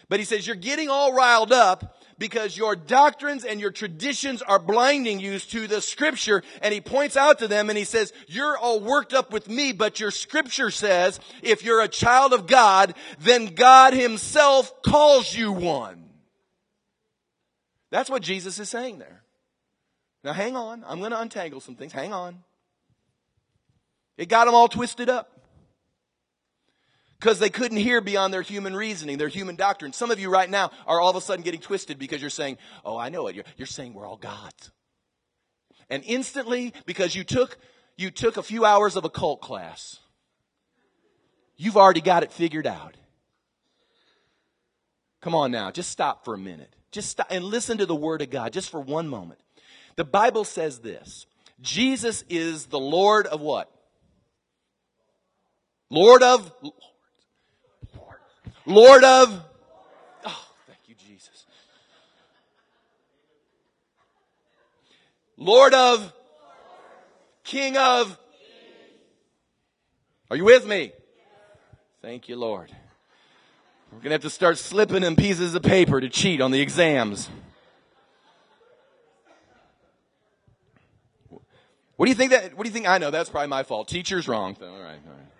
[0.09, 4.59] But he says, you're getting all riled up because your doctrines and your traditions are
[4.59, 6.43] blinding you to the scripture.
[6.62, 9.73] And he points out to them and he says, you're all worked up with me,
[9.73, 15.53] but your scripture says, if you're a child of God, then God himself calls you
[15.53, 16.05] one.
[17.91, 19.23] That's what Jesus is saying there.
[20.23, 20.85] Now hang on.
[20.87, 21.93] I'm going to untangle some things.
[21.93, 22.43] Hang on.
[24.17, 25.34] It got them all twisted up
[27.19, 29.93] because they couldn't hear beyond their human reasoning, their human doctrine.
[29.93, 32.59] Some of you right now are all of a sudden getting twisted because you're saying,
[32.85, 33.35] Oh, I know it.
[33.35, 34.71] You're, you're saying we're all gods.
[35.91, 37.59] And instantly, because you took,
[37.97, 40.01] you took a few hours of a cult class,
[41.57, 42.97] you've already got it figured out.
[45.21, 46.75] Come on now, just stop for a minute.
[46.91, 49.41] Just stop and listen to the Word of God just for one moment.
[49.97, 51.27] The Bible says this
[51.61, 53.71] Jesus is the Lord of what?
[55.91, 56.53] Lord of
[58.67, 59.45] Lord of.
[60.25, 61.45] Oh, thank you, Jesus.
[65.37, 66.12] Lord of.
[67.45, 68.19] King of.
[70.31, 70.93] Are you with me?
[72.01, 72.71] Thank you, Lord.
[73.93, 76.61] We're going to have to start slipping in pieces of paper to cheat on the
[76.61, 77.29] exams.
[81.97, 82.89] What do you think that, what do you think?
[82.89, 83.87] I know that's probably my fault.
[83.87, 84.57] Teacher's wrong.
[84.61, 85.34] All right, all right.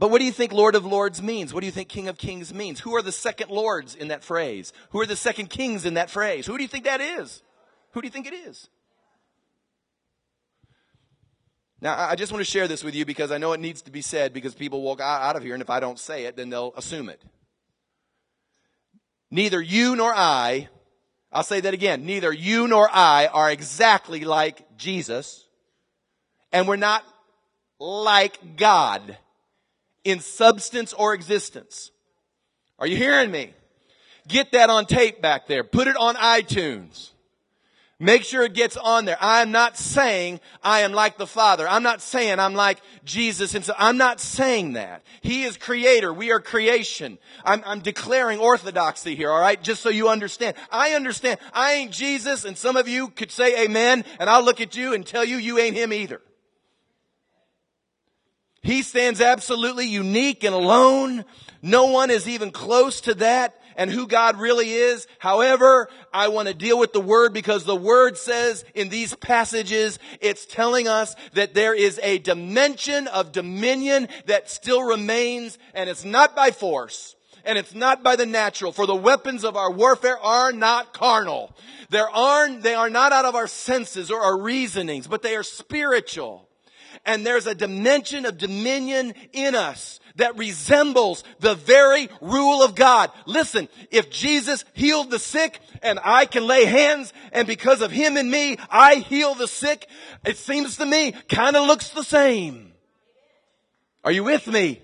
[0.00, 1.52] But what do you think Lord of Lords means?
[1.52, 2.80] What do you think King of Kings means?
[2.80, 4.72] Who are the second lords in that phrase?
[4.92, 6.46] Who are the second kings in that phrase?
[6.46, 7.42] Who do you think that is?
[7.90, 8.70] Who do you think it is?
[11.82, 13.90] Now, I just want to share this with you because I know it needs to
[13.90, 16.48] be said because people walk out of here and if I don't say it, then
[16.48, 17.22] they'll assume it.
[19.30, 20.70] Neither you nor I,
[21.30, 25.46] I'll say that again, neither you nor I are exactly like Jesus
[26.52, 27.04] and we're not
[27.78, 29.18] like God
[30.04, 31.90] in substance or existence.
[32.78, 33.52] Are you hearing me?
[34.26, 35.64] Get that on tape back there.
[35.64, 37.10] Put it on iTunes.
[38.02, 39.18] Make sure it gets on there.
[39.20, 41.68] I am not saying I am like the Father.
[41.68, 43.76] I'm not saying I'm like Jesus himself.
[43.78, 45.02] I'm not saying that.
[45.20, 46.10] He is creator.
[46.10, 47.18] We are creation.
[47.44, 49.62] I'm, I'm declaring orthodoxy here, alright?
[49.62, 50.56] Just so you understand.
[50.72, 51.40] I understand.
[51.52, 54.94] I ain't Jesus and some of you could say amen and I'll look at you
[54.94, 56.22] and tell you you ain't him either.
[58.62, 61.24] He stands absolutely unique and alone.
[61.62, 65.06] No one is even close to that and who God really is.
[65.18, 69.98] However, I want to deal with the word because the word says in these passages,
[70.20, 76.04] it's telling us that there is a dimension of dominion that still remains and it's
[76.04, 80.18] not by force and it's not by the natural for the weapons of our warfare
[80.18, 81.56] are not carnal.
[81.88, 85.42] There are, they are not out of our senses or our reasonings, but they are
[85.42, 86.49] spiritual
[87.04, 93.10] and there's a dimension of dominion in us that resembles the very rule of God.
[93.26, 98.16] Listen, if Jesus healed the sick and I can lay hands and because of him
[98.16, 99.86] and me, I heal the sick,
[100.24, 102.72] it seems to me kind of looks the same.
[104.04, 104.80] Are you with me?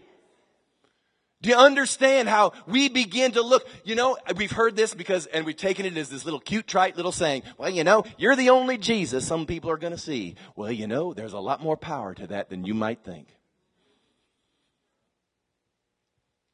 [1.42, 3.68] Do you understand how we begin to look?
[3.84, 6.96] You know, we've heard this because, and we've taken it as this little cute, trite
[6.96, 7.42] little saying.
[7.58, 10.36] Well, you know, you're the only Jesus some people are going to see.
[10.56, 13.28] Well, you know, there's a lot more power to that than you might think.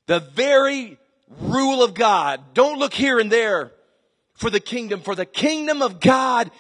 [0.07, 0.99] The very
[1.41, 2.41] rule of God.
[2.53, 3.72] Don't look here and there
[4.35, 6.51] for the kingdom, for the kingdom of God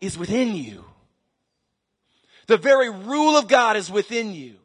[0.00, 0.84] is within you.
[2.46, 4.56] The very rule of God is within you.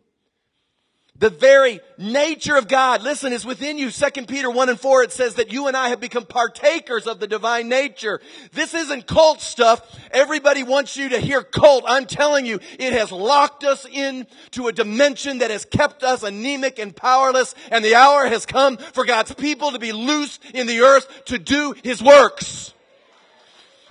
[1.18, 3.90] The very nature of God, listen, is within you.
[3.90, 7.22] Second Peter 1 and 4, it says that you and I have become partakers of
[7.22, 8.20] the divine nature.
[8.52, 9.98] This isn't cult stuff.
[10.12, 11.86] Everybody wants you to hear cult.
[11.88, 16.80] I'm telling you, it has locked us into a dimension that has kept us anemic
[16.80, 20.82] and powerless, and the hour has come for God's people to be loose in the
[20.82, 22.74] earth to do His works.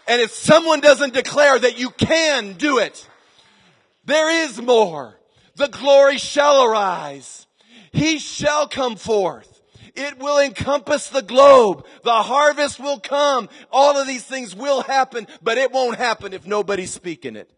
[0.07, 3.09] And if someone doesn't declare that you can do it,
[4.05, 5.17] there is more
[5.57, 7.47] the glory shall arise.
[7.93, 9.63] He shall come forth.
[9.95, 11.87] It will encompass the globe.
[12.03, 13.49] The harvest will come.
[13.71, 17.51] All of these things will happen, but it won't happen if nobody's speaking it.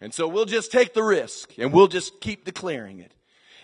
[0.00, 3.12] And so we'll just take the risk and we'll just keep declaring it.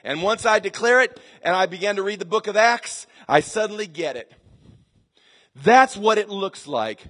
[0.02, 3.40] And once I declare it and I begin to read the book of Acts, I
[3.40, 4.32] suddenly get it.
[5.54, 7.04] That's what it looks like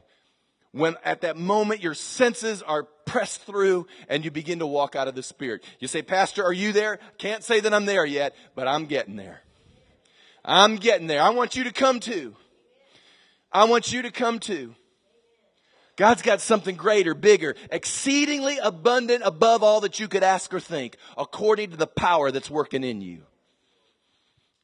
[0.73, 5.09] when at that moment your senses are pressed through and you begin to walk out
[5.09, 5.64] of the Spirit.
[5.81, 6.99] You say, Pastor, are you there?
[7.18, 9.43] Can't say that I'm there yet, but I'm getting there.
[10.45, 11.23] I'm getting there.
[11.23, 12.37] I want you to come too.
[13.53, 14.75] I want you to come too.
[15.97, 20.97] God's got something greater, bigger, exceedingly abundant above all that you could ask or think,
[21.18, 23.25] according to the power that's working in you.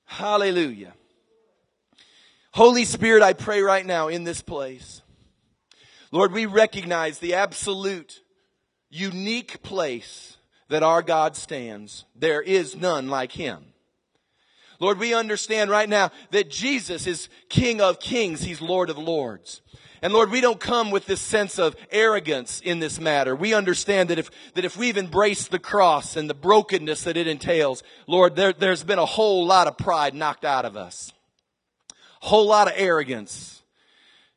[0.07, 0.95] Hallelujah.
[2.53, 5.03] Holy Spirit, I pray right now in this place.
[6.13, 8.23] Lord, we recognize the absolute
[8.91, 10.37] unique place
[10.69, 12.05] that our God stands.
[12.15, 13.73] There is none like him.
[14.79, 18.43] Lord, we understand right now that Jesus is King of kings.
[18.43, 19.63] He's Lord of lords.
[20.03, 23.35] And Lord, we don't come with this sense of arrogance in this matter.
[23.35, 27.27] We understand that if, that if we've embraced the cross and the brokenness that it
[27.27, 31.13] entails, Lord, there, there's been a whole lot of pride knocked out of us.
[32.21, 33.63] Whole lot of arrogance.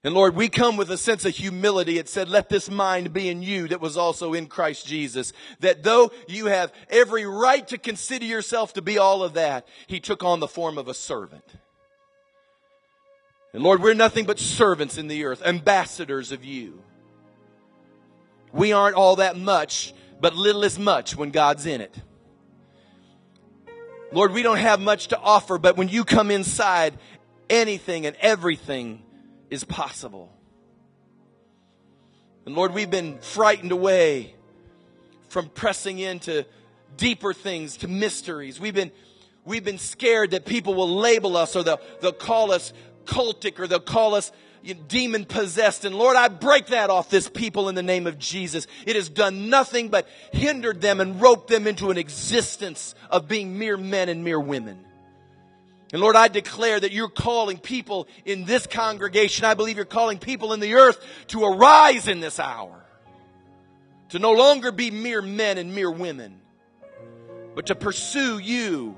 [0.03, 1.97] And Lord, we come with a sense of humility.
[1.97, 5.33] It said, let this mind be in you that was also in Christ Jesus.
[5.59, 9.99] That though you have every right to consider yourself to be all of that, He
[9.99, 11.43] took on the form of a servant.
[13.51, 16.81] And Lord, we're nothing but servants in the earth, ambassadors of you.
[18.53, 21.93] We aren't all that much, but little is much when God's in it.
[24.13, 26.97] Lord, we don't have much to offer, but when you come inside,
[27.49, 29.03] anything and everything
[29.49, 30.31] is possible.
[32.45, 34.33] And Lord, we've been frightened away
[35.27, 36.45] from pressing into
[36.97, 38.59] deeper things, to mysteries.
[38.59, 38.91] We've been,
[39.45, 42.73] we've been scared that people will label us or they'll, they'll call us
[43.05, 44.31] cultic or they'll call us
[44.87, 45.85] demon possessed.
[45.85, 48.67] And Lord, I break that off this people in the name of Jesus.
[48.85, 53.57] It has done nothing but hindered them and roped them into an existence of being
[53.57, 54.85] mere men and mere women.
[55.91, 59.45] And Lord, I declare that you're calling people in this congregation.
[59.45, 62.75] I believe you're calling people in the earth to arise in this hour.
[64.09, 66.41] To no longer be mere men and mere women,
[67.55, 68.97] but to pursue you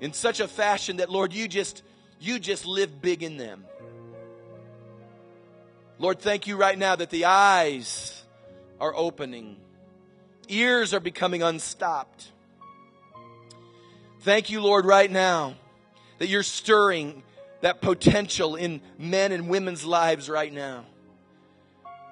[0.00, 1.82] in such a fashion that, Lord, you just,
[2.18, 3.64] you just live big in them.
[5.98, 8.24] Lord, thank you right now that the eyes
[8.80, 9.58] are opening.
[10.48, 12.31] Ears are becoming unstopped
[14.22, 15.56] Thank you, Lord, right now
[16.18, 17.24] that you're stirring
[17.60, 20.84] that potential in men and women's lives right now.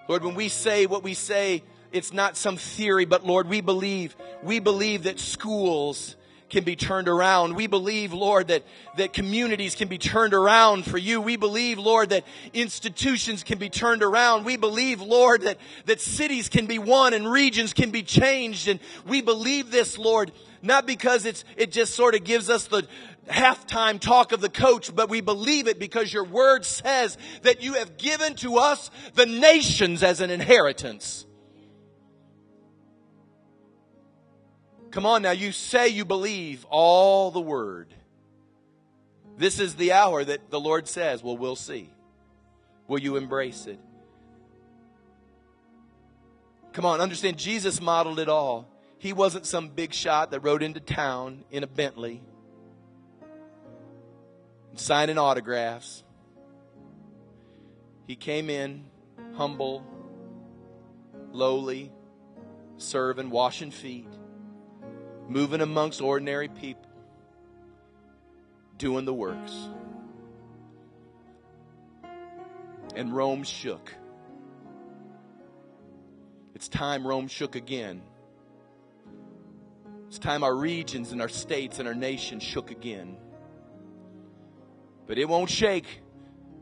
[0.09, 4.17] Lord, when we say what we say, it's not some theory, but Lord, we believe,
[4.43, 6.17] we believe that schools
[6.49, 7.55] can be turned around.
[7.55, 8.65] We believe, Lord, that,
[8.97, 11.21] that communities can be turned around for you.
[11.21, 14.45] We believe, Lord, that institutions can be turned around.
[14.45, 18.67] We believe, Lord, that, that cities can be won and regions can be changed.
[18.67, 20.33] And we believe this, Lord,
[20.63, 22.87] not because it's, it just sort of gives us the
[23.29, 27.75] halftime talk of the coach, but we believe it because your word says that you
[27.75, 31.27] have given to us the nations as an inheritance.
[34.91, 37.95] Come on now, you say you believe all the word.
[39.39, 41.89] This is the hour that the Lord says, well, we'll see.
[42.89, 43.79] Will you embrace it?
[46.73, 48.69] Come on, understand, Jesus modeled it all.
[49.01, 52.21] He wasn't some big shot that rode into town in a Bentley
[54.75, 56.05] signing autographs.
[58.07, 58.85] He came in
[59.37, 59.87] humble,
[61.33, 61.91] lowly,
[62.77, 64.09] serving, washing feet,
[65.29, 66.91] moving amongst ordinary people,
[68.77, 69.71] doing the works.
[72.95, 73.95] And Rome shook.
[76.55, 78.03] It's time Rome shook again.
[80.11, 83.17] It's time our regions and our states and our nation shook again.
[85.07, 85.87] But it won't shake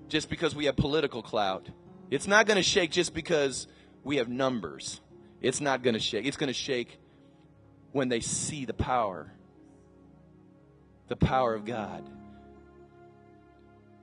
[0.09, 1.67] just because we have political clout.
[2.11, 3.67] It's not going to shake just because
[4.05, 5.01] we have numbers.
[5.41, 6.27] It's not going to shake.
[6.27, 6.99] It's going to shake
[7.93, 9.33] when they see the power,
[11.07, 12.05] the power of God.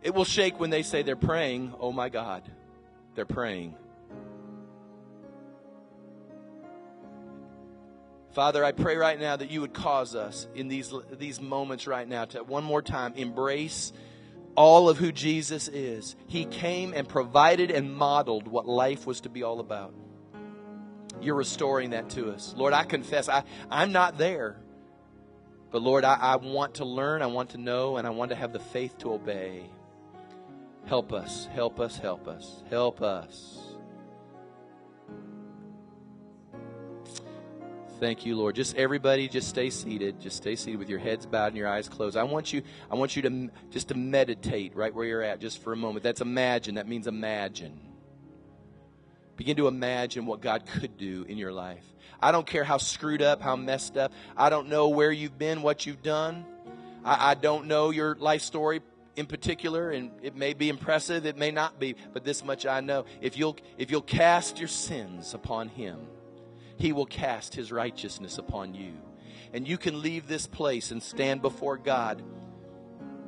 [0.01, 2.51] It will shake when they say they're praying, oh my God,
[3.13, 3.75] they're praying.
[8.35, 12.05] Father, I pray right now that you would cause us in these, these moments right
[12.05, 13.93] now to one more time embrace
[14.55, 16.17] all of who Jesus is.
[16.27, 19.93] He came and provided and modeled what life was to be all about.
[21.21, 22.53] You're restoring that to us.
[22.57, 24.57] Lord, I confess I, I'm not there.
[25.71, 28.35] But Lord, I, I want to learn, I want to know, and I want to
[28.35, 29.63] have the faith to obey.
[30.87, 33.64] Help us, help us, help us, help us.
[37.99, 38.55] Thank you, Lord.
[38.55, 40.19] Just everybody, just stay seated.
[40.19, 42.17] Just stay seated with your heads bowed and your eyes closed.
[42.17, 45.61] I want you, I want you to just to meditate right where you're at, just
[45.63, 46.03] for a moment.
[46.03, 46.75] That's imagine.
[46.75, 47.79] That means imagine.
[49.37, 51.85] Begin to imagine what God could do in your life.
[52.21, 54.11] I don't care how screwed up, how messed up.
[54.35, 56.45] I don't know where you've been, what you've done.
[57.03, 58.81] I, I don't know your life story
[59.15, 62.81] in particular, and it may be impressive, it may not be, but this much I
[62.81, 63.05] know.
[63.21, 65.97] If you'll if you'll cast your sins upon Him
[66.77, 68.93] he will cast His righteousness upon you.
[69.53, 72.21] And you can leave this place and stand before God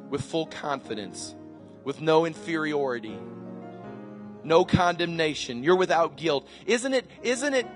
[0.10, 1.36] with full confidence,
[1.84, 3.18] with no inferiority,
[4.44, 5.64] no condemnation.
[5.64, 6.48] You're without guilt.
[6.66, 7.68] Isn't it, isn't it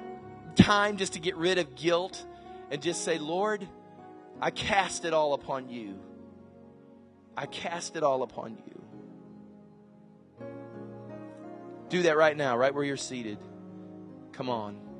[0.56, 2.26] time just to get rid of guilt
[2.70, 3.66] and just say, Lord,
[4.42, 5.98] I cast it all upon you.
[7.38, 8.82] I cast it all upon you.
[11.88, 13.38] Do that right now, right where you're seated.
[14.34, 14.91] Come on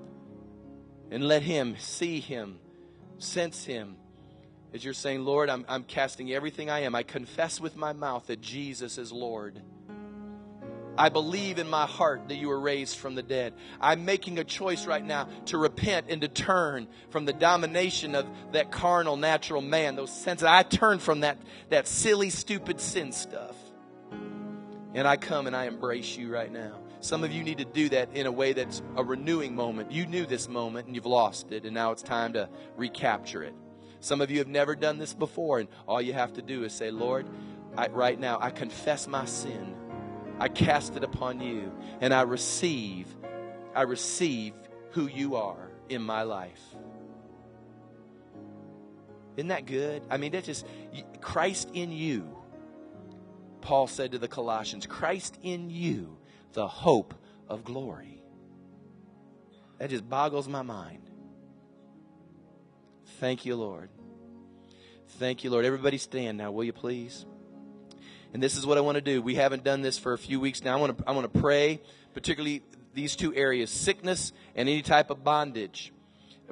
[1.12, 2.58] and let Him see Him,
[3.20, 3.98] sense Him.
[4.74, 6.96] As you're saying, Lord, I'm, I'm casting everything I am.
[6.96, 9.62] I confess with my mouth that Jesus is Lord.
[10.98, 13.54] I believe in my heart that you were raised from the dead.
[13.80, 18.28] I'm making a choice right now to repent and to turn from the domination of
[18.52, 20.46] that carnal, natural man, those senses.
[20.46, 21.38] I turn from that,
[21.70, 23.56] that silly, stupid sin stuff.
[24.94, 26.78] And I come and I embrace you right now.
[27.02, 29.92] Some of you need to do that in a way that's a renewing moment.
[29.92, 32.48] You knew this moment and you've lost it, and now it's time to
[32.78, 33.56] recapture it.
[34.02, 36.74] Some of you have never done this before, and all you have to do is
[36.74, 37.28] say, Lord,
[37.76, 39.76] I, right now, I confess my sin.
[40.40, 41.72] I cast it upon you,
[42.02, 43.08] and I receive,
[43.74, 44.54] I receive
[44.92, 46.62] who you are in my life.
[49.38, 50.04] Isn't that good?
[50.08, 50.68] I mean, that's just
[51.20, 52.38] Christ in you.
[53.62, 56.18] Paul said to the Colossians, Christ in you
[56.54, 57.14] the hope
[57.48, 58.22] of glory.
[59.80, 61.10] That just boggles my mind.
[63.20, 63.90] Thank you, Lord.
[65.20, 65.66] Thank you, Lord.
[65.66, 67.26] Everybody stand now, will you please?
[68.34, 69.22] And this is what I want to do.
[69.22, 70.78] We haven't done this for a few weeks now.
[70.78, 71.82] I want to, I want to pray,
[72.14, 75.94] particularly these two areas sickness and any type of bondage.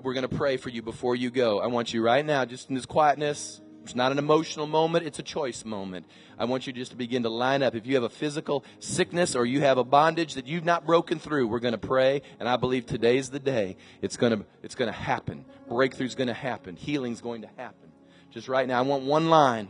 [0.02, 1.60] We're going to pray for you before you go.
[1.60, 5.18] I want you right now, just in this quietness, it's not an emotional moment, it's
[5.18, 6.06] a choice moment.
[6.38, 7.74] I want you just to begin to line up.
[7.74, 11.18] If you have a physical sickness or you have a bondage that you've not broken
[11.18, 13.78] through, we're going to pray, and I believe today's the day.
[14.04, 15.44] It's going to, it's going to happen.
[15.68, 16.76] Breakthrough's going to happen.
[16.76, 17.90] Healing's going to happen.
[18.30, 19.70] Just right now, I want one line.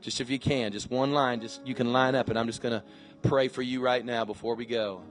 [0.00, 2.62] Just if you can, just one line, just you can line up, and I'm just
[2.62, 2.82] going to
[3.22, 5.02] pray for you right now before we go.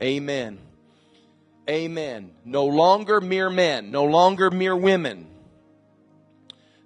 [0.00, 0.60] Amen.
[1.68, 2.30] Amen.
[2.44, 5.26] No longer mere men, no longer mere women.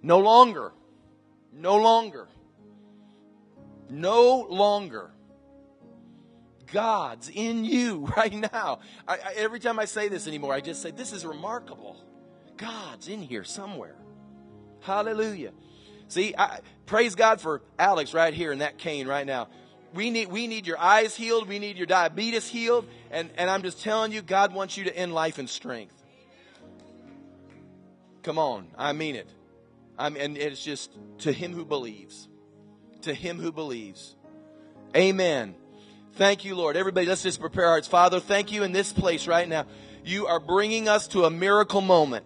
[0.03, 0.73] No longer.
[1.57, 2.29] No longer.
[3.89, 5.11] No longer.
[6.71, 8.81] God's in you right now.
[9.09, 11.97] I, I, every time I say this anymore, I just say, This is remarkable.
[12.57, 13.97] God's in here somewhere.
[14.81, 15.53] Hallelujah.
[16.09, 19.49] See, I, praise God for Alex right here in that cane right now.
[19.95, 21.49] We need, we need your eyes healed.
[21.49, 22.87] We need your diabetes healed.
[23.11, 25.95] And, and I'm just telling you, God wants you to end life in strength.
[28.23, 28.69] Come on.
[28.77, 29.29] I mean it.
[29.99, 32.29] And it's just to him who believes.
[33.03, 34.15] To him who believes.
[34.97, 35.55] Amen.
[36.15, 36.77] Thank you, Lord.
[36.77, 37.89] Everybody, let's just prepare our hearts.
[37.89, 39.67] Father, thank you in this place right now.
[40.05, 42.25] You are bringing us to a miracle moment.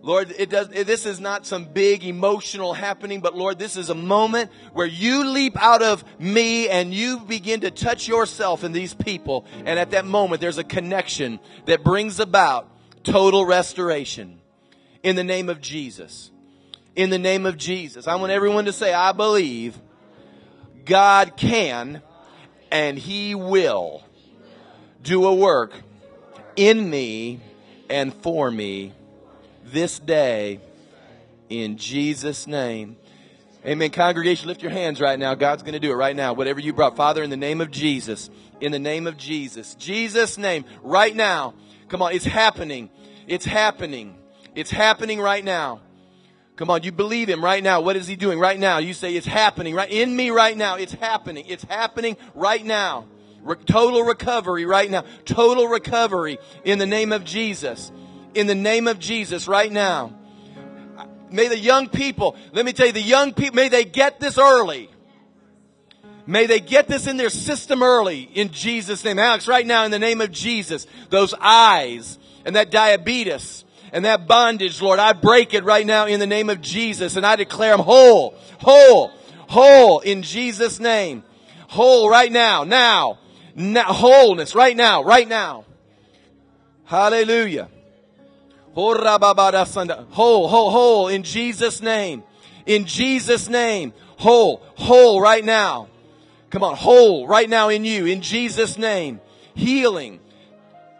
[0.00, 3.94] Lord, it does, this is not some big emotional happening, but Lord, this is a
[3.94, 8.94] moment where you leap out of me and you begin to touch yourself in these
[8.94, 9.46] people.
[9.64, 12.70] And at that moment, there's a connection that brings about
[13.02, 14.40] total restoration
[15.06, 16.32] in the name of Jesus.
[16.96, 18.08] In the name of Jesus.
[18.08, 19.78] I want everyone to say, I believe
[20.84, 22.02] God can
[22.72, 24.02] and He will
[25.04, 25.74] do a work
[26.56, 27.38] in me
[27.88, 28.94] and for me
[29.64, 30.58] this day
[31.48, 32.96] in Jesus' name.
[33.64, 33.90] Amen.
[33.90, 35.36] Congregation, lift your hands right now.
[35.36, 36.32] God's going to do it right now.
[36.32, 36.96] Whatever you brought.
[36.96, 38.28] Father, in the name of Jesus,
[38.60, 41.54] in the name of Jesus, Jesus' name, right now.
[41.86, 42.90] Come on, it's happening.
[43.28, 44.15] It's happening.
[44.56, 45.80] It's happening right now.
[46.56, 47.82] Come on, you believe him right now.
[47.82, 48.78] What is he doing right now?
[48.78, 50.76] You say it's happening right in me right now.
[50.76, 51.44] It's happening.
[51.46, 53.04] It's happening right now.
[53.42, 55.04] Re- total recovery right now.
[55.26, 57.92] Total recovery in the name of Jesus.
[58.34, 60.14] In the name of Jesus right now.
[61.30, 64.38] May the young people, let me tell you, the young people, may they get this
[64.38, 64.88] early.
[66.26, 69.18] May they get this in their system early in Jesus' name.
[69.18, 73.65] Alex, right now in the name of Jesus, those eyes and that diabetes
[73.96, 77.24] and that bondage, Lord, I break it right now in the name of Jesus and
[77.24, 79.10] I declare them whole, whole,
[79.48, 81.22] whole in Jesus' name.
[81.68, 83.18] Whole right now, now,
[83.54, 85.64] now wholeness right now, right now.
[86.84, 87.70] Hallelujah.
[88.74, 92.22] Whole, whole, whole in Jesus' name.
[92.66, 93.94] In Jesus' name.
[94.18, 95.88] Whole, whole right now.
[96.50, 98.04] Come on, whole right now in you.
[98.04, 99.22] In Jesus' name.
[99.54, 100.20] Healing,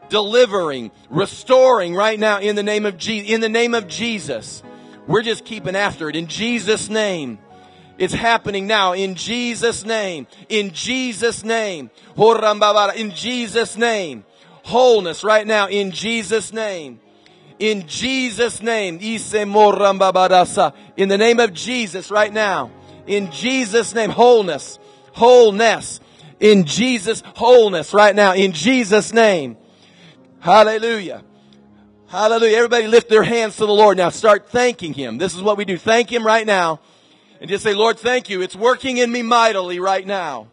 [0.09, 3.31] delivering, restoring right now in the name of Jesus.
[3.31, 4.63] In the name of Jesus.
[5.07, 6.17] We're just keeping after it.
[6.17, 7.39] In Jesus' name.
[7.99, 10.27] It's happening now in Jesus' name.
[10.49, 11.91] In Jesus' name.
[12.17, 14.25] In Jesus' name.
[14.65, 17.01] Wholeness right now in Jesus' name.
[17.59, 18.99] In Jesus' name.
[18.99, 19.19] In
[21.09, 22.71] the name of Jesus right now.
[23.07, 24.11] In Jesus' name.
[24.11, 24.79] Wholeness.
[25.13, 26.01] Wholeness.
[26.39, 28.35] In Jesus' wholeness right now.
[28.35, 29.57] In Jesus' name.
[30.47, 31.25] Hallelujah.
[32.07, 32.57] Hallelujah.
[32.59, 34.11] Everybody lift their hands to the Lord now.
[34.11, 35.19] Start thanking Him.
[35.19, 35.77] This is what we do.
[35.77, 36.79] Thank Him right now.
[37.41, 38.43] And just say, Lord, thank you.
[38.43, 40.47] It's working in me mightily right now.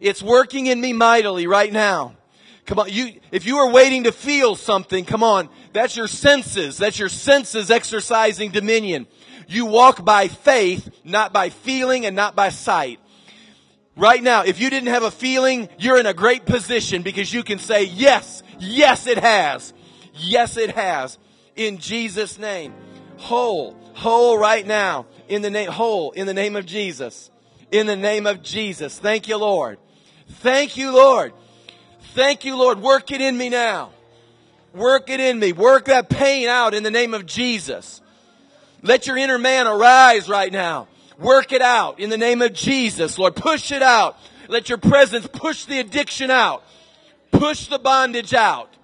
[0.00, 2.16] It's working in me mightily right now.
[2.64, 6.78] Come on, you, if you are waiting to feel something, come on, that's your senses.
[6.78, 9.08] That's your senses exercising dominion.
[9.46, 12.98] You walk by faith, not by feeling and not by sight.
[13.94, 17.42] Right now, if you didn't have a feeling, you're in a great position because you
[17.42, 19.72] can say, yes, yes it has.
[20.14, 21.18] Yes it has.
[21.56, 22.72] In Jesus' name.
[23.18, 25.06] Whole, whole right now.
[25.28, 27.30] In the name, whole, in the name of Jesus.
[27.70, 28.98] In the name of Jesus.
[28.98, 29.78] Thank you, Lord.
[30.28, 31.32] Thank you, Lord.
[32.14, 32.80] Thank you, Lord.
[32.80, 33.90] Work it in me now.
[34.74, 35.52] Work it in me.
[35.52, 38.00] Work that pain out in the name of Jesus.
[38.82, 40.88] Let your inner man arise right now.
[41.18, 43.36] Work it out in the name of Jesus, Lord.
[43.36, 44.16] Push it out.
[44.48, 46.64] Let your presence push the addiction out.
[47.30, 48.76] Push the bondage out.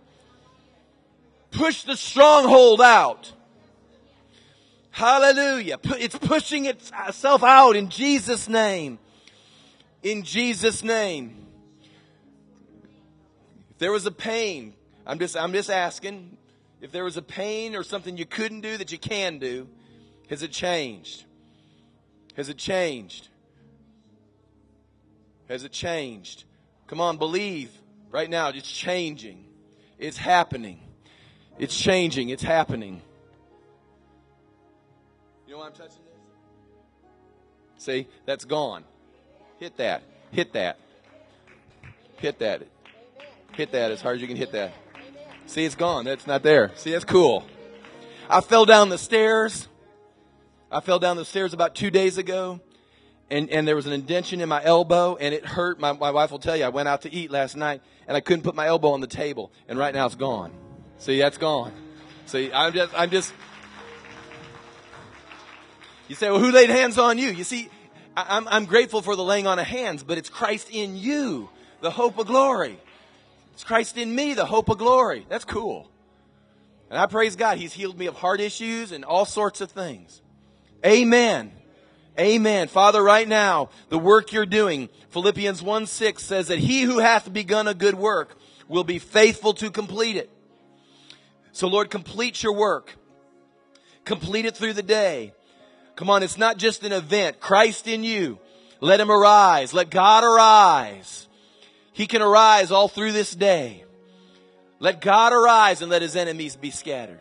[1.50, 3.32] Push the stronghold out.
[4.90, 5.78] Hallelujah.
[5.98, 8.98] It's pushing itself out in Jesus' name.
[10.02, 11.46] In Jesus' name.
[13.72, 14.74] If there was a pain,
[15.06, 16.38] I'm just, I'm just asking,
[16.80, 19.68] if there was a pain or something you couldn't do that you can do,
[20.30, 21.24] has it changed?
[22.36, 23.28] Has it changed?
[25.48, 26.44] Has it changed?
[26.86, 27.70] Come on, believe
[28.10, 28.48] right now.
[28.48, 29.44] It's changing.
[29.98, 30.80] It's happening.
[31.58, 32.28] It's changing.
[32.28, 33.02] It's happening.
[35.46, 37.84] You know why I'm touching this?
[37.84, 38.84] See, that's gone.
[39.58, 40.02] Hit that.
[40.30, 40.78] Hit that.
[42.18, 42.62] Hit that.
[43.52, 44.72] Hit that as hard as you can hit that.
[45.46, 46.04] See, it's gone.
[46.04, 46.72] That's not there.
[46.74, 47.44] See, that's cool.
[48.28, 49.68] I fell down the stairs.
[50.70, 52.60] I fell down the stairs about two days ago
[53.30, 55.80] and, and there was an indention in my elbow and it hurt.
[55.80, 58.20] My, my wife will tell you, I went out to eat last night and I
[58.20, 60.52] couldn't put my elbow on the table and right now it's gone.
[60.98, 61.72] See, that's gone.
[62.26, 63.32] See, I'm just, I'm just,
[66.08, 67.28] you say, well, who laid hands on you?
[67.28, 67.68] You see,
[68.16, 71.48] I, I'm, I'm grateful for the laying on of hands, but it's Christ in you,
[71.80, 72.78] the hope of glory.
[73.54, 75.26] It's Christ in me, the hope of glory.
[75.28, 75.90] That's cool.
[76.90, 77.58] And I praise God.
[77.58, 80.20] He's healed me of heart issues and all sorts of things.
[80.84, 81.52] Amen.
[82.18, 82.68] Amen.
[82.68, 87.32] Father, right now, the work you're doing, Philippians 1 6 says that he who hath
[87.32, 88.36] begun a good work
[88.68, 90.30] will be faithful to complete it.
[91.52, 92.96] So Lord, complete your work.
[94.04, 95.34] Complete it through the day.
[95.96, 97.40] Come on, it's not just an event.
[97.40, 98.38] Christ in you.
[98.80, 99.72] Let him arise.
[99.72, 101.28] Let God arise.
[101.92, 103.84] He can arise all through this day.
[104.78, 107.20] Let God arise and let his enemies be scattered.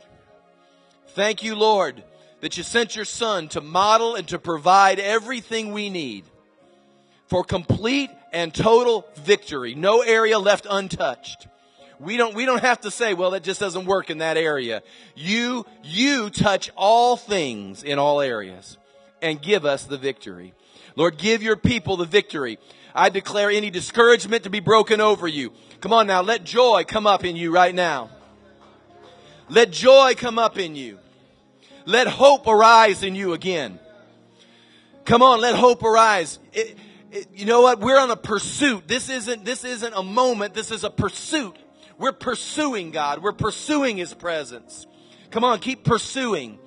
[1.09, 2.03] Thank you, Lord,
[2.45, 6.23] that you sent your son to model and to provide everything we need
[7.25, 9.73] for complete and total victory.
[9.73, 11.47] No area left untouched.
[11.99, 14.83] We don't, we don't have to say, well, that just doesn't work in that area.
[15.15, 18.77] You, you touch all things in all areas
[19.23, 20.53] and give us the victory.
[20.95, 22.59] Lord, give your people the victory.
[22.93, 25.51] I declare any discouragement to be broken over you.
[25.81, 28.11] Come on now, let joy come up in you right now.
[29.49, 30.99] Let joy come up in you.
[31.85, 33.79] Let hope arise in you again.
[35.05, 36.39] Come on, let hope arise.
[36.51, 36.77] It,
[37.11, 37.79] it, you know what?
[37.79, 38.87] We're on a pursuit.
[38.87, 40.53] This isn't, this isn't a moment.
[40.53, 41.55] This is a pursuit.
[41.97, 43.21] We're pursuing God.
[43.21, 44.87] We're pursuing His presence.
[45.29, 46.59] Come on, keep pursuing.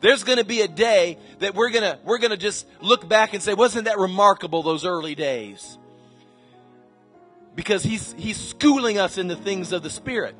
[0.00, 3.08] There's going to be a day that we're going to, we're going to just look
[3.08, 5.78] back and say, wasn't that remarkable those early days?
[7.54, 10.36] Because He's, He's schooling us in the things of the Spirit.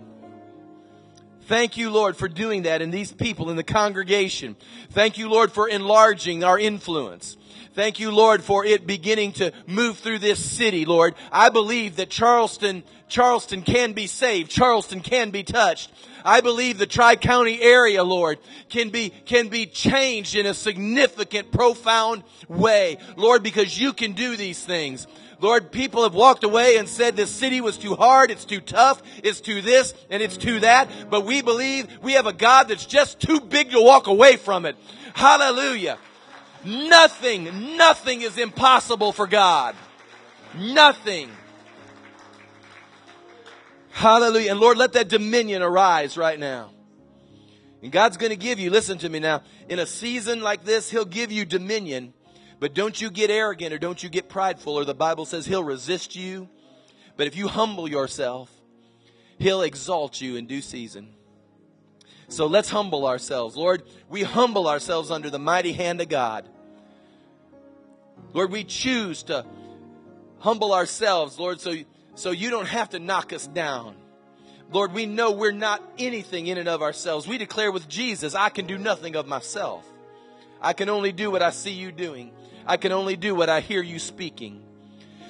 [1.47, 4.57] Thank you, Lord, for doing that in these people in the congregation.
[4.91, 7.37] Thank you, Lord, for enlarging our influence.
[7.75, 11.15] Thank you, Lord, for it beginning to move through this city, Lord.
[11.31, 14.51] I believe that Charleston, Charleston can be saved.
[14.51, 15.93] Charleston can be touched.
[16.25, 22.25] I believe the Tri-County area, Lord, can be, can be changed in a significant, profound
[22.49, 22.99] way.
[23.17, 25.07] Lord, because you can do these things.
[25.39, 29.03] Lord, people have walked away and said this city was too hard, it's too tough,
[29.23, 30.89] it's too this, and it's too that.
[31.11, 34.65] But we believe we have a God that's just too big to walk away from
[34.65, 34.77] it.
[35.15, 35.99] Hallelujah.
[36.65, 39.77] Nothing, nothing is impossible for God.
[40.59, 41.31] Nothing.
[43.91, 44.51] Hallelujah.
[44.51, 46.71] And Lord, let that dominion arise right now.
[47.83, 50.91] And God's going to give you, listen to me now, in a season like this,
[50.91, 52.15] He'll give you dominion
[52.59, 55.65] but don't you get arrogant or don't you get prideful, or the Bible says He'll
[55.65, 56.49] resist you.
[57.17, 58.51] But if you humble yourself,
[59.39, 61.09] He'll exalt you in due season.
[62.29, 63.57] So let's humble ourselves.
[63.57, 66.49] Lord, we humble ourselves under the mighty hand of God.
[68.33, 69.47] Lord, we choose to
[70.39, 71.75] humble ourselves, Lord, so,
[72.15, 73.95] so you don't have to knock us down.
[74.73, 77.29] Lord, we know we're not anything in and of ourselves.
[77.29, 79.87] We declare with Jesus, I can do nothing of myself.
[80.61, 82.33] I can only do what I see you doing.
[82.67, 84.63] I can only do what I hear you speaking.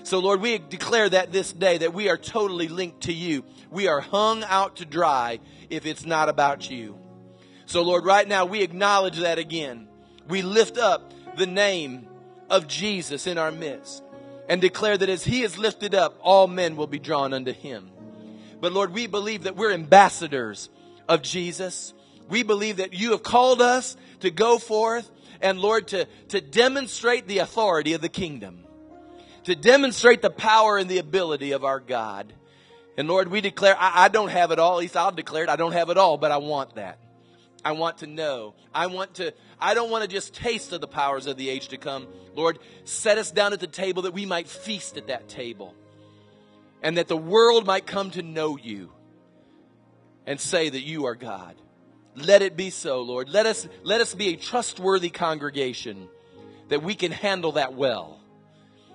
[0.02, 3.44] So, Lord, we declare that this day that we are totally linked to you.
[3.70, 6.96] We are hung out to dry if it's not about you.
[7.66, 9.88] So, Lord, right now we acknowledge that again.
[10.28, 12.06] We lift up the name
[12.48, 14.02] of Jesus in our midst
[14.48, 17.90] and declare that as he is lifted up, all men will be drawn unto him.
[18.60, 20.70] But Lord, we believe that we're ambassadors
[21.08, 21.92] of Jesus.
[22.28, 25.10] We believe that you have called us to go forth
[25.40, 28.64] and Lord, to, to demonstrate the authority of the kingdom,
[29.44, 32.32] to demonstrate the power and the ability of our God.
[32.96, 34.74] And Lord, we declare, I, I don't have it all.
[34.74, 35.50] At least I'll declare it.
[35.50, 36.98] I don't have it all, but I want that.
[37.64, 38.54] I want to know.
[38.72, 41.68] I want to, I don't want to just taste of the powers of the age
[41.68, 42.06] to come.
[42.34, 45.74] Lord, set us down at the table that we might feast at that table
[46.82, 48.92] and that the world might come to know you
[50.26, 51.56] and say that you are God.
[52.16, 53.28] Let it be so, Lord.
[53.28, 56.08] Let us, let us be a trustworthy congregation
[56.68, 58.20] that we can handle that well.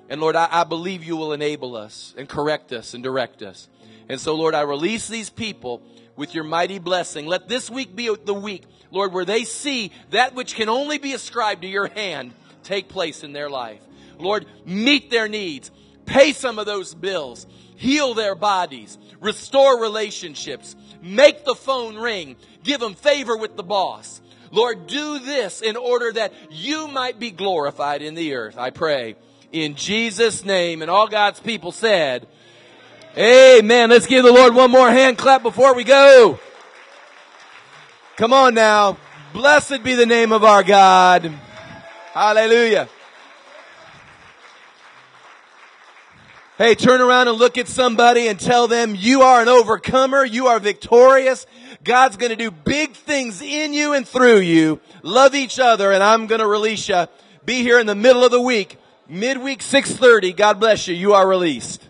[0.10, 3.70] And Lord, I, I believe you will enable us and correct us and direct us.
[4.10, 5.82] And so, Lord, I release these people
[6.16, 7.28] with your mighty blessing.
[7.28, 11.14] Let this week be the week, Lord, where they see that which can only be
[11.14, 12.34] ascribed to your hand
[12.64, 13.82] take place in their life.
[14.18, 15.72] Lord, meet their needs.
[16.06, 17.48] Pay some of those bills.
[17.76, 18.98] Heal their bodies.
[19.20, 20.76] Restore relationships.
[21.02, 22.36] Make the phone ring.
[22.64, 24.22] Give them favor with the boss.
[24.52, 28.58] Lord, do this in order that you might be glorified in the earth.
[28.58, 29.16] I pray
[29.52, 30.82] in Jesus' name.
[30.82, 32.28] And all God's people said,
[33.18, 33.90] Amen.
[33.90, 36.40] Let's give the Lord one more hand clap before we go.
[38.18, 38.98] Come on now.
[39.34, 41.34] Blessed be the name of our God.
[42.14, 42.90] Hallelujah.
[46.62, 50.24] Hey, turn around and look at somebody and tell them you are an overcomer.
[50.24, 51.48] You are victorious.
[51.84, 54.80] God's going to do big things in you and through you.
[55.02, 57.08] Love each other and I'm going to release you.
[57.46, 58.78] Be here in the middle of the week.
[59.10, 60.34] Midweek 630.
[60.34, 60.94] God bless you.
[60.94, 61.90] You are released.